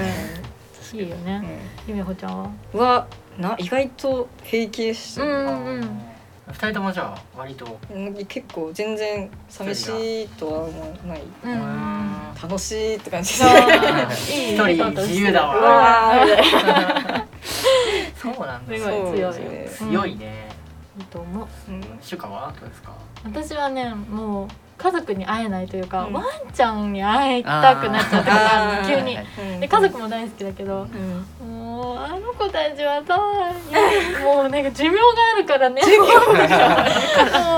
[0.94, 1.00] うん。
[1.00, 1.44] いいよね。
[1.88, 2.48] ゆめほちゃんは？
[2.74, 7.80] はな意外と平気でした、うんあうんー二人ともじゃあ割と。
[7.94, 11.22] うん結構全然寂しいとは思わない。
[12.42, 13.34] 楽しいって感じ。
[13.34, 13.50] そう。
[14.08, 16.26] で す一人自由だわ。
[18.16, 18.76] そうなんだ。
[18.76, 20.50] すよごい強いそうですよ強いね、
[20.98, 21.48] いいと思う。
[21.70, 21.82] うん。
[22.02, 22.92] シュカはどうですか？
[23.26, 26.14] 私はねもう家族に会えないというか、うん。
[26.14, 28.24] ワンちゃんに会いたくなっちゃっ
[28.84, 29.18] た急に。
[29.60, 30.88] で家族も大好きだけど
[31.42, 31.56] うん。
[31.56, 31.61] もう
[32.04, 33.18] あの子たちはさ
[34.24, 35.04] もうなんか寿命が
[35.36, 35.82] あるからね。
[35.82, 35.88] も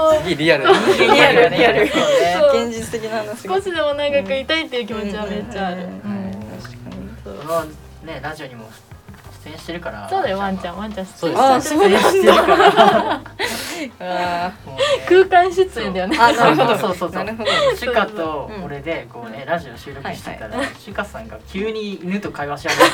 [0.10, 0.64] うすげえリアル。
[0.66, 1.88] なリアルリアル。
[1.88, 2.00] そう。
[2.00, 2.66] ねそう。
[2.68, 3.56] 現実的な話が。
[3.56, 5.88] 少しでも長くいたいっていう気持ちはめっちゃある、うん。
[5.88, 6.32] うん。
[6.62, 7.08] 確かに。
[7.24, 8.70] そのねラジオにも
[9.44, 11.42] 出演してるからそうだよワンちゃんワンちゃんそうです。
[11.42, 13.22] あーそうしてるから。
[14.00, 16.18] あね 空間出演だよね。
[16.20, 16.78] あなるほど。
[16.78, 17.26] そうそうそう
[17.78, 18.64] シュカとうん。
[18.66, 22.90] 俺でこうねラジオ収録してたらはシュカさんが急に犬と会話し始め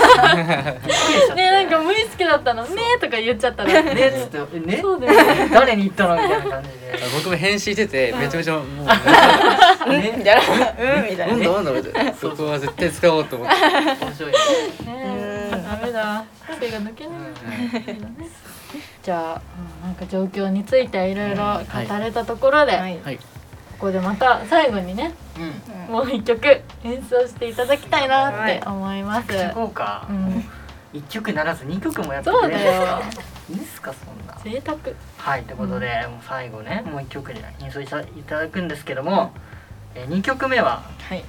[0.45, 1.35] て。
[1.35, 2.63] ねなんか無意識だったの。
[2.63, 3.81] ねとか言っちゃったら。
[3.83, 4.79] ねっつってえね。
[4.81, 5.49] そうだよね。
[5.53, 6.69] 誰に言ったのみたいな感じ
[7.15, 8.63] 僕も編集しててめちゃめちゃもう
[9.91, 10.19] でうん。
[10.19, 11.35] みたいなうんみたいなね。
[11.35, 13.55] なんだなんだみたいなそこは絶対使おうと思って
[14.05, 15.28] 面白いね
[15.79, 16.25] メだ。
[16.47, 17.17] 癖が抜けない。
[19.01, 19.41] じゃあ、
[19.83, 22.99] うんなんか状況についていろいろ語れたところで、はい。
[23.01, 23.17] はい。
[23.17, 23.23] こ
[23.85, 25.13] こでまた最後にね
[25.87, 25.93] うん。
[25.93, 26.45] もう一曲
[26.83, 30.05] 演奏していただきたいなって思います、聞こうか。
[30.09, 30.43] うん、
[30.93, 32.55] 一曲ならず二曲もやってくれる
[33.49, 34.37] いいんすかそんな。
[34.43, 34.77] 贅沢。
[35.17, 39.31] はいということで、もう最後ねもう一曲で演奏いたいただくんですけども、
[39.95, 41.19] えー、2曲目は、はい。
[41.19, 41.25] えっ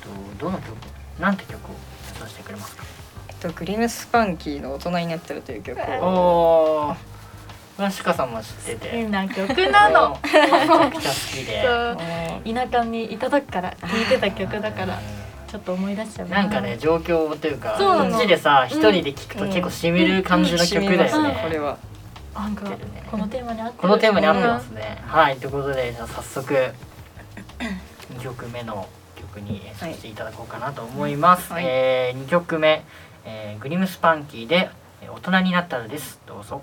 [0.00, 0.08] と、
[0.44, 0.74] どの曲？
[1.20, 1.74] なんて曲を
[2.14, 2.84] 演奏してくれますか？
[3.42, 6.06] とグリムスパンキーの大人になってるという曲おを
[6.90, 7.90] おー。
[7.90, 10.18] シカさんも知って好きてな曲なの。
[10.22, 11.44] めちゃくちゃ好き
[12.44, 12.54] で。
[12.54, 15.00] 田舎にいた時から聴いてた曲だから
[15.48, 16.44] ちょっと思い出しちゃうな。
[16.44, 21.78] んかね状況というかこっちでさ一人で聴くと結構しみる感じの曲だよね、これは
[22.34, 22.54] なん。
[22.54, 22.78] かね
[23.10, 32.84] このテーマに合ってるこのテーマに合ってますね、はいということでじゃあ早速2曲目の曲に演奏していただこうかなと思います、はいえ2曲目、
[33.24, 34.70] えーグリムスパンキーで
[35.08, 36.20] 大人になったのです。
[36.26, 36.62] どうぞ。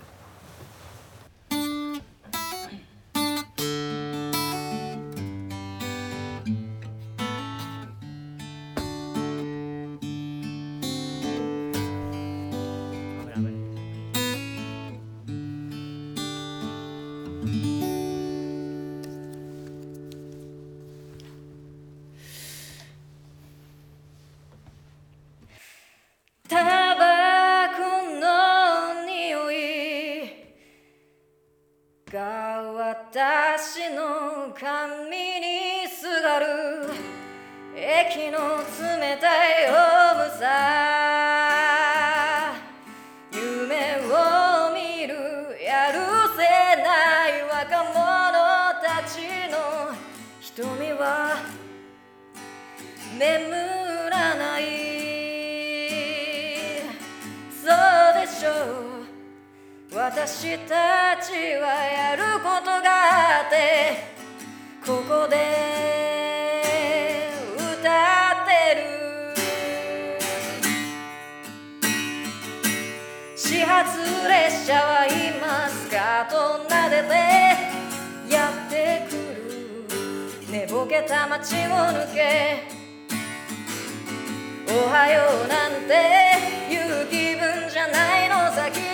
[33.21, 36.45] 私の髪にすがる。
[37.75, 39.27] 駅の冷た
[39.59, 40.45] いホームさ。
[43.33, 45.13] 夢を見る
[45.61, 45.99] やる
[46.37, 46.43] せ
[46.81, 47.91] ない若者
[48.81, 49.19] たち
[49.51, 49.57] の
[50.39, 51.35] 瞳は
[53.19, 53.78] 眠ら
[60.11, 64.09] 私たちはやることがあって
[64.83, 65.35] ここで
[67.55, 67.69] 歌
[68.33, 68.81] ってる。
[73.37, 80.49] 始発列車は今スカート撫でてやってくる。
[80.51, 82.63] 寝ぼけた街を抜け
[84.73, 85.93] おはようなんて
[86.73, 88.88] いう気分じゃないの先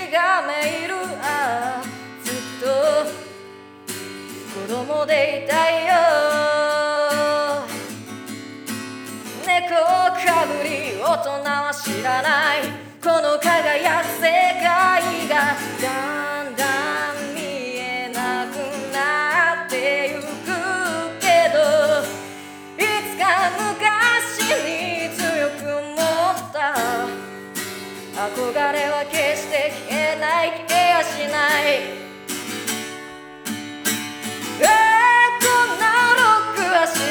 [4.86, 5.94] 子供でいたいよ。
[9.44, 12.62] 猫をかぶり大人は知らない。
[13.02, 14.30] この輝く世
[14.62, 16.64] 界がだんだ
[17.14, 17.40] ん見
[17.78, 18.54] えなく
[18.94, 19.74] なって
[20.14, 20.54] ゆく
[21.20, 21.58] けど
[22.78, 22.80] い
[23.10, 23.26] つか
[23.58, 25.98] 昔に強く思っ
[26.54, 26.78] た。
[28.14, 30.48] 憧れは決して消えない。
[30.68, 32.05] 消えやしない。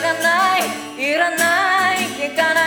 [0.05, 2.64] らないいらない聞かない。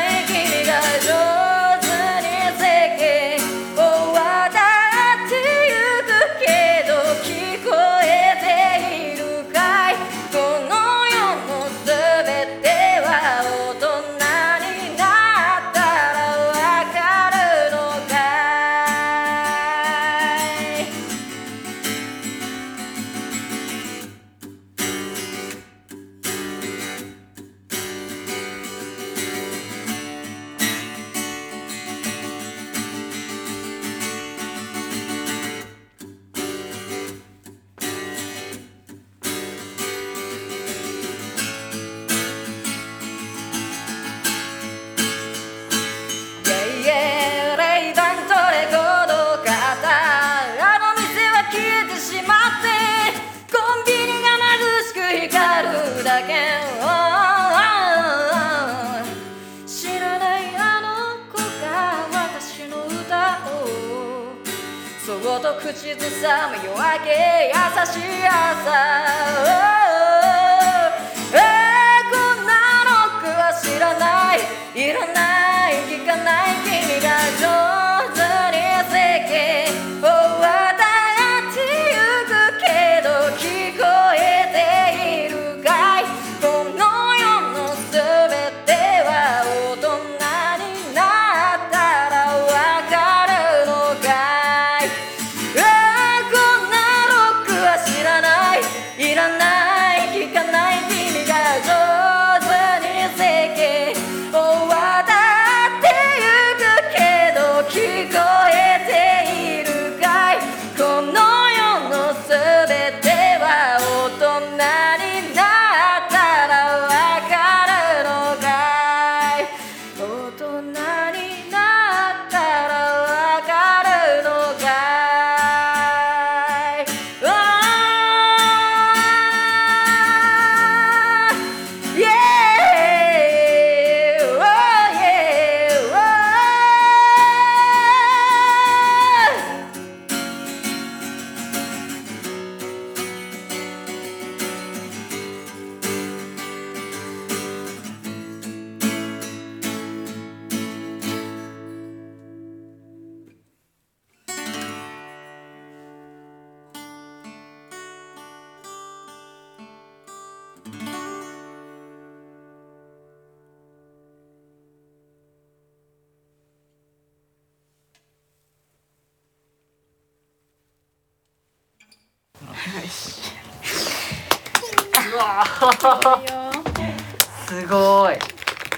[177.48, 178.18] すごい。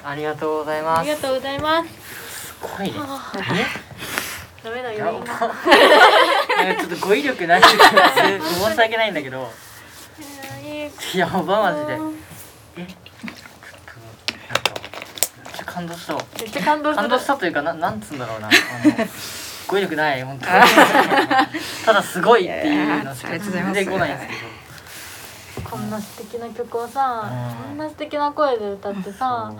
[0.04, 1.06] ありがとうございあます。
[1.06, 1.90] りがとうございます。
[1.90, 2.94] すごいね。
[4.64, 9.50] ダメだよちょっと語彙力ない申し訳ないんだけど。
[11.16, 11.94] やばマジで。
[12.78, 12.98] えちょっ
[13.86, 14.00] と
[14.50, 14.74] なんか
[15.46, 16.22] めっちゃ感動したわ。
[16.40, 17.02] めっちゃ感動した。
[17.02, 18.50] 感動したというかななんつうんだろうな
[19.70, 20.52] あの語彙力ない本当に。
[21.86, 25.70] ただすごいっていうのしかいやいやありがとうございます出てこないんですけど。
[25.70, 27.68] こんな素敵な曲をさうん。
[27.70, 29.54] こんな素敵な声で歌ってさ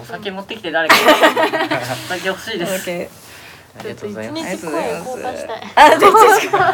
[0.00, 2.72] お酒持ってきて誰か お酒欲しいです。
[3.78, 4.56] ありがとうござい一ます。
[4.56, 5.62] 日声交換したい。
[5.74, 6.10] あ、どっ
[6.40, 6.72] ちカラオ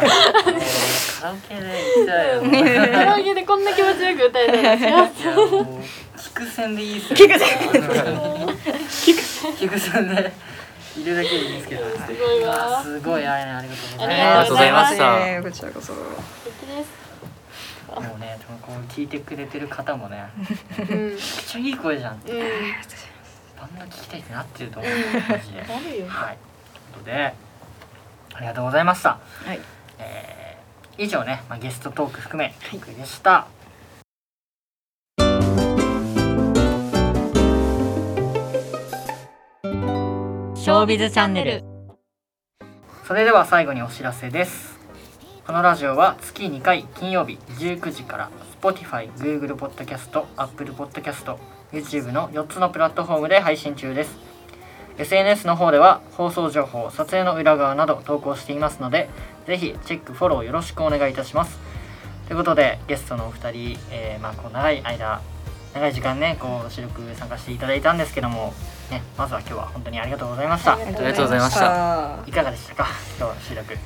[1.35, 1.61] ケで
[1.97, 5.81] 行きたいよカラオケでこんな気持ちよく歌えたら幸いやもう
[6.17, 7.17] 聞く線でいいっすよ。
[7.17, 7.49] 聞く線
[9.59, 10.31] 聞く線で
[10.97, 14.95] いるだけでいいんですけどせすごいわすごいあれねありがとうございありまがとうございます。
[14.95, 15.93] したこちらこそ。
[15.93, 15.99] 素
[16.45, 16.89] 敵です
[17.85, 20.25] すもうねこう聞いてくれてる方もね
[20.79, 21.07] うん。
[21.09, 22.39] めっちゃいい声じゃんってうん
[23.59, 24.91] バンド聞きたいってなってると思う。
[25.29, 25.61] マジで。
[25.61, 26.37] なるよはい。
[26.93, 27.33] ということで？
[28.35, 29.09] ありがとうございました。
[29.45, 29.59] はい。
[29.99, 30.43] えー
[30.95, 41.63] 以上ね、まあ、ゲストトーク含めトークでした、ョービズチャンネル。
[43.07, 44.79] それでは最後にお知らせです。
[45.45, 51.37] このラジオは月2回金曜日19時から Spotify、Google Podcast、Apple Podcast、
[51.71, 54.17] YouTube の4つのプラットフォームで配信中です。
[54.97, 59.09] SNS の方では放送情報、撮影の裏側など投稿していますので
[59.45, 61.59] ぜひチェック、フォローよろしくお願いいたします。
[62.27, 65.21] ということでゲストのお二人、えーまあ、こう長い間
[65.75, 68.53] 長い時間ねこう収録参加していただいたんですけども、
[68.91, 70.73] ね、まずは今日は本当にありがとうございました。
[70.73, 72.19] ありがとうございました。
[72.27, 72.87] いかがでしたか？
[73.17, 73.77] 今日の収録。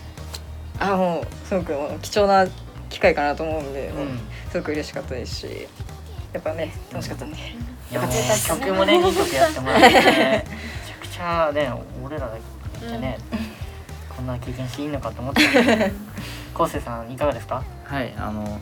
[0.79, 2.45] あ、もうすごく貴重な
[2.89, 4.19] 機会かなと思うんで、もううん
[4.51, 5.67] すごく嬉しかったですし、
[6.33, 7.37] やっぱね楽しかったんで。
[7.37, 11.71] いやもう曲もねいい曲やってもらってね めちゃくちゃね
[12.03, 12.33] 俺らだ
[12.81, 13.17] けね、
[14.13, 15.41] こんな経験していいのかと思って
[16.53, 17.63] 昴生さんいかがですか？
[17.85, 18.59] はいあの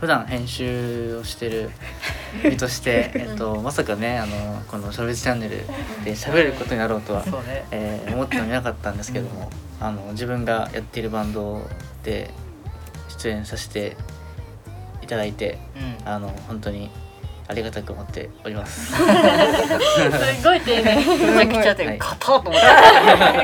[0.00, 1.70] 普段編集をしてる
[2.42, 5.64] 身として、 えっと、まさかねあのこの「しゃべチャンネル」
[6.04, 7.64] で喋れることになろうとは、そうね。
[7.70, 11.66] えー思ってもいなかったんですけども、あの自分がやっているバンド
[12.02, 12.30] で
[13.08, 13.96] 出演させて
[15.02, 16.08] いただいてうん。
[16.08, 16.90] あの本当に
[17.46, 18.92] ありがたく思っております。
[18.94, 18.98] す
[20.42, 21.98] ごい丁寧めちゃくちゃではい。
[21.98, 22.54] 硬っと思っ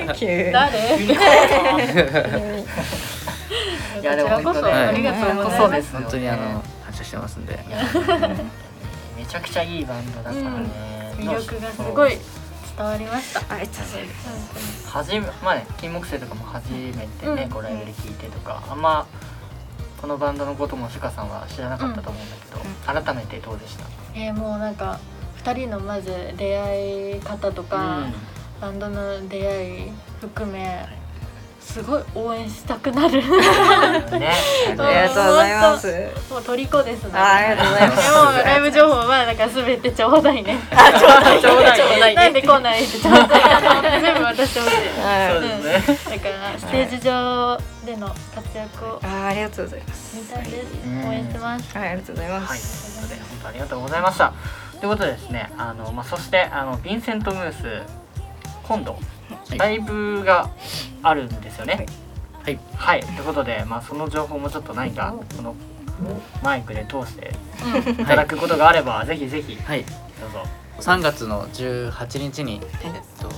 [0.07, 0.79] た 急誰？
[4.01, 4.73] いやでもこそ本当ね。
[4.73, 5.93] ありがとうございます。
[5.93, 7.59] 本当にあの感謝してますんで。
[9.17, 12.11] めちゃくちゃいいバンドだからね、魅力がすごい
[12.77, 13.41] 伝わりました。
[13.55, 14.15] ありがとうございま
[14.57, 14.89] す。
[14.89, 17.51] はじめまあね金木犀とかも初めてね、うん。
[17.51, 19.07] こうライブで聞いてとかあんま
[20.01, 23.85] このバンドのこともシュカさんは知らなかったと思うんだけど、改めてどうでした？
[24.15, 24.99] えーもうなんか
[25.45, 28.15] 2人のまず出会い方とか、うん。
[28.61, 30.87] バンドの出会い含め
[31.61, 33.23] すごい応援したくなる。
[33.23, 35.87] ねありがとうございます。
[36.31, 38.03] もう虜ですねあありがとうございます。
[38.03, 40.59] でもライブ情報はなんかすべてちょうだいね。
[40.73, 43.21] あちょうだい ちょうだいちょうだいなんで来ないちょうだ
[43.99, 46.17] い全部渡してほしいはいそうですね。
[46.17, 49.81] だからステージ上での活躍をあありがとうござい。
[49.87, 50.67] ます見たいです。
[50.85, 51.79] うん応援してます。
[51.79, 51.89] はい。
[51.91, 52.57] ありがとうございまはい、とい。
[52.57, 54.33] うすことで本当ありがとうございました。
[54.81, 57.83] ということでですね、あのまあそしてあのヴィンセントムース
[58.67, 58.97] 今度い
[59.57, 60.51] ライブが
[61.03, 61.87] あるんですよね。
[62.43, 62.59] はい。
[62.75, 63.21] はい、とい。
[63.21, 65.55] うことでまあその情報もちょっと何かこの
[66.43, 67.33] マイクで通して
[68.03, 69.85] いただくことがあれば、ぜひぜひはい。
[69.85, 70.45] どうぞ。
[70.79, 73.29] 3月の18日に、えっと、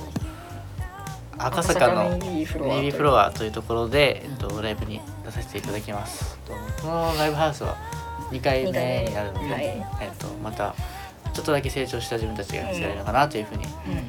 [1.38, 3.52] 赤坂のネイビーフロアという。
[3.52, 6.38] ところで、えっと、ライブに出させていただきます。
[6.46, 6.52] と
[6.82, 7.76] このライブハウスは。
[8.32, 10.74] 2回目になるので、えっと、また
[11.32, 13.68] ちょっとだけ成長した自分たちが見せられるのかなというふうにう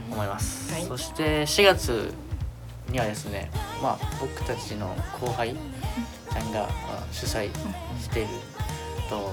[0.10, 0.14] ん。
[0.14, 0.74] 思います。
[0.74, 0.84] はい。
[0.84, 2.14] そして4月
[2.90, 3.50] にはですね、
[3.82, 7.50] まあ、僕たちの後輩ちゃんがまあ主催
[8.00, 8.28] している
[9.10, 9.32] と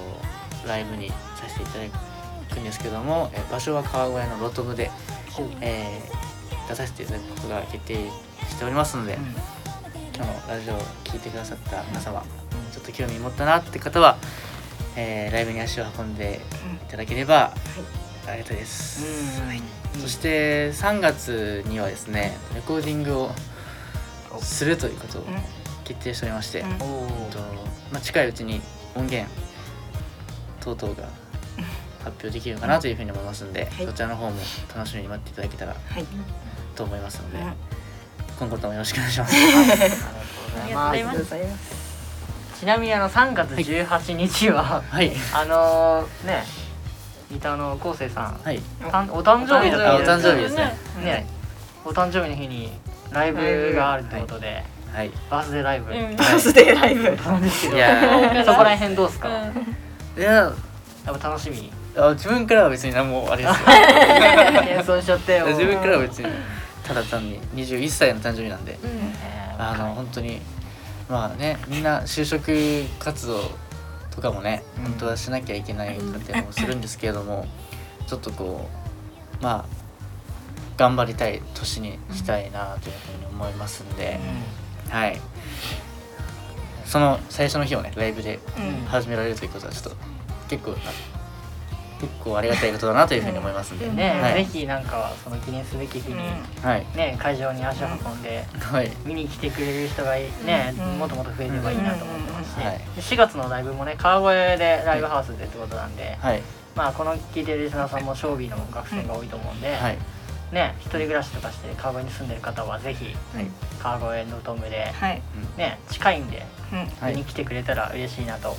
[0.67, 1.15] ライブにさ
[1.47, 4.91] せていただくんですけども、え場所は川越のロトムで、
[5.61, 6.21] えー
[6.71, 7.95] 出させていただくことが決定
[8.49, 9.17] しておりますので、
[10.15, 12.23] 今日のラジオを聞いてくださった皆様
[12.71, 14.17] ちょっと興味持ったなって方は、
[14.95, 16.41] えーライブに足を運んで
[16.87, 17.53] いただければ
[18.27, 19.03] ありがたいです。
[19.99, 23.31] そして3月にはですねレコーディングを
[24.39, 25.25] するということを
[25.83, 26.77] 決定しておりまして、うん。
[26.77, 26.85] と
[27.91, 28.61] まあ、近いうちに
[28.95, 29.29] 音源
[30.61, 31.09] 等々が
[32.03, 33.85] 発表できるかなというふうに思いますので、はい。
[33.85, 34.35] そちらの方も
[34.73, 36.05] 楽しみに待っていただけたらはい。
[36.75, 37.53] と思いますので、うん。
[38.39, 39.35] 今後ともよろしくお願いします。
[40.75, 41.80] ありがとうございます
[42.61, 46.43] ちなみにあの3月18日は、はい、あのね
[47.31, 48.59] ギターの昴生さん、はい、
[48.91, 50.77] たんお誕生日だったあお誕生日ですね。
[51.03, 51.25] ね、
[51.83, 52.71] お誕生日の日に
[53.09, 56.15] ライブがあるってことで、はい、バースデーライブ、うん。
[56.15, 57.03] バースデーライブ。
[57.03, 60.21] なんですけどそこら辺どうですか、うん。
[60.21, 61.71] やいやっぱ楽しみ？
[61.97, 63.65] あ自分からは別に何もあれですよ。
[64.77, 65.47] 演奏しちゃってよ。
[65.47, 66.29] 自分からは別に
[66.83, 68.77] ただ単に21歳の誕生日なんで。
[68.83, 70.41] えーあの本当に
[71.11, 72.51] まあねみんな就職
[72.97, 73.41] 活動
[74.09, 74.83] とかもね、うん。
[74.85, 77.45] 本当はしなきゃいけないかったりもするんですけれども
[78.07, 78.69] ちょっとこ
[79.39, 79.81] うまあ
[80.77, 84.19] 頑張りたい年にしたいなというふうに思いますんで、
[84.89, 85.19] はい。
[86.85, 88.85] その最初の日をねライブでうん。
[88.85, 89.97] 始められるということはちょっと
[90.49, 90.75] 結構
[92.01, 93.95] 結構ありがたいことだなというふうに思いますんで、うん。
[93.95, 94.45] ね、はい。
[94.45, 96.19] ぜひなんかその記念すべき日に、
[96.63, 96.85] はい。
[96.97, 98.91] ね会場に足を運んではい。
[99.05, 100.99] 見に来てくれる人がいね、うん。
[100.99, 106.41] もっともっと増えればいいなと思ってまして、はいで4月のライブもね川越でライブハウスでってことなんで、はい。
[106.75, 109.97] まあこの聞いてるリスナーさんもショービーの学生が多いと思うんで、はい。
[110.51, 113.45] ね一人暮らしとかして川越に住んでる方はぜひはい。
[113.79, 115.21] 川越のトムではい。
[115.55, 116.43] ね近いんで
[117.05, 118.55] 見に来てくれたら嬉しいなと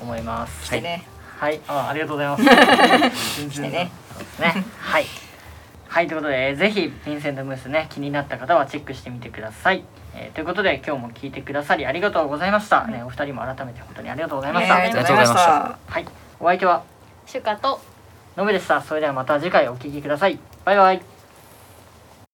[0.00, 0.66] 思います。
[0.66, 1.08] 来てね
[1.38, 2.42] はい、あありがとうございます。
[3.50, 4.64] 来てねそうですね。
[4.80, 5.06] はい。
[5.88, 9.84] はい、ということで、えーぜひ、ヴィンセントムースね、気になった方はチェックしてみてください。
[10.14, 12.86] えーということで、今日も聞いてくださりありがとうございました。
[12.86, 14.76] ね、お二人も改めて本当にありがとうございました。
[14.76, 16.06] ありがとうございましたはい、
[16.40, 16.82] お相手は、
[17.26, 17.80] シュカと
[18.36, 18.80] のぶでした。
[18.80, 20.38] それではまた次回お聞きください。
[20.64, 21.15] バイバイ。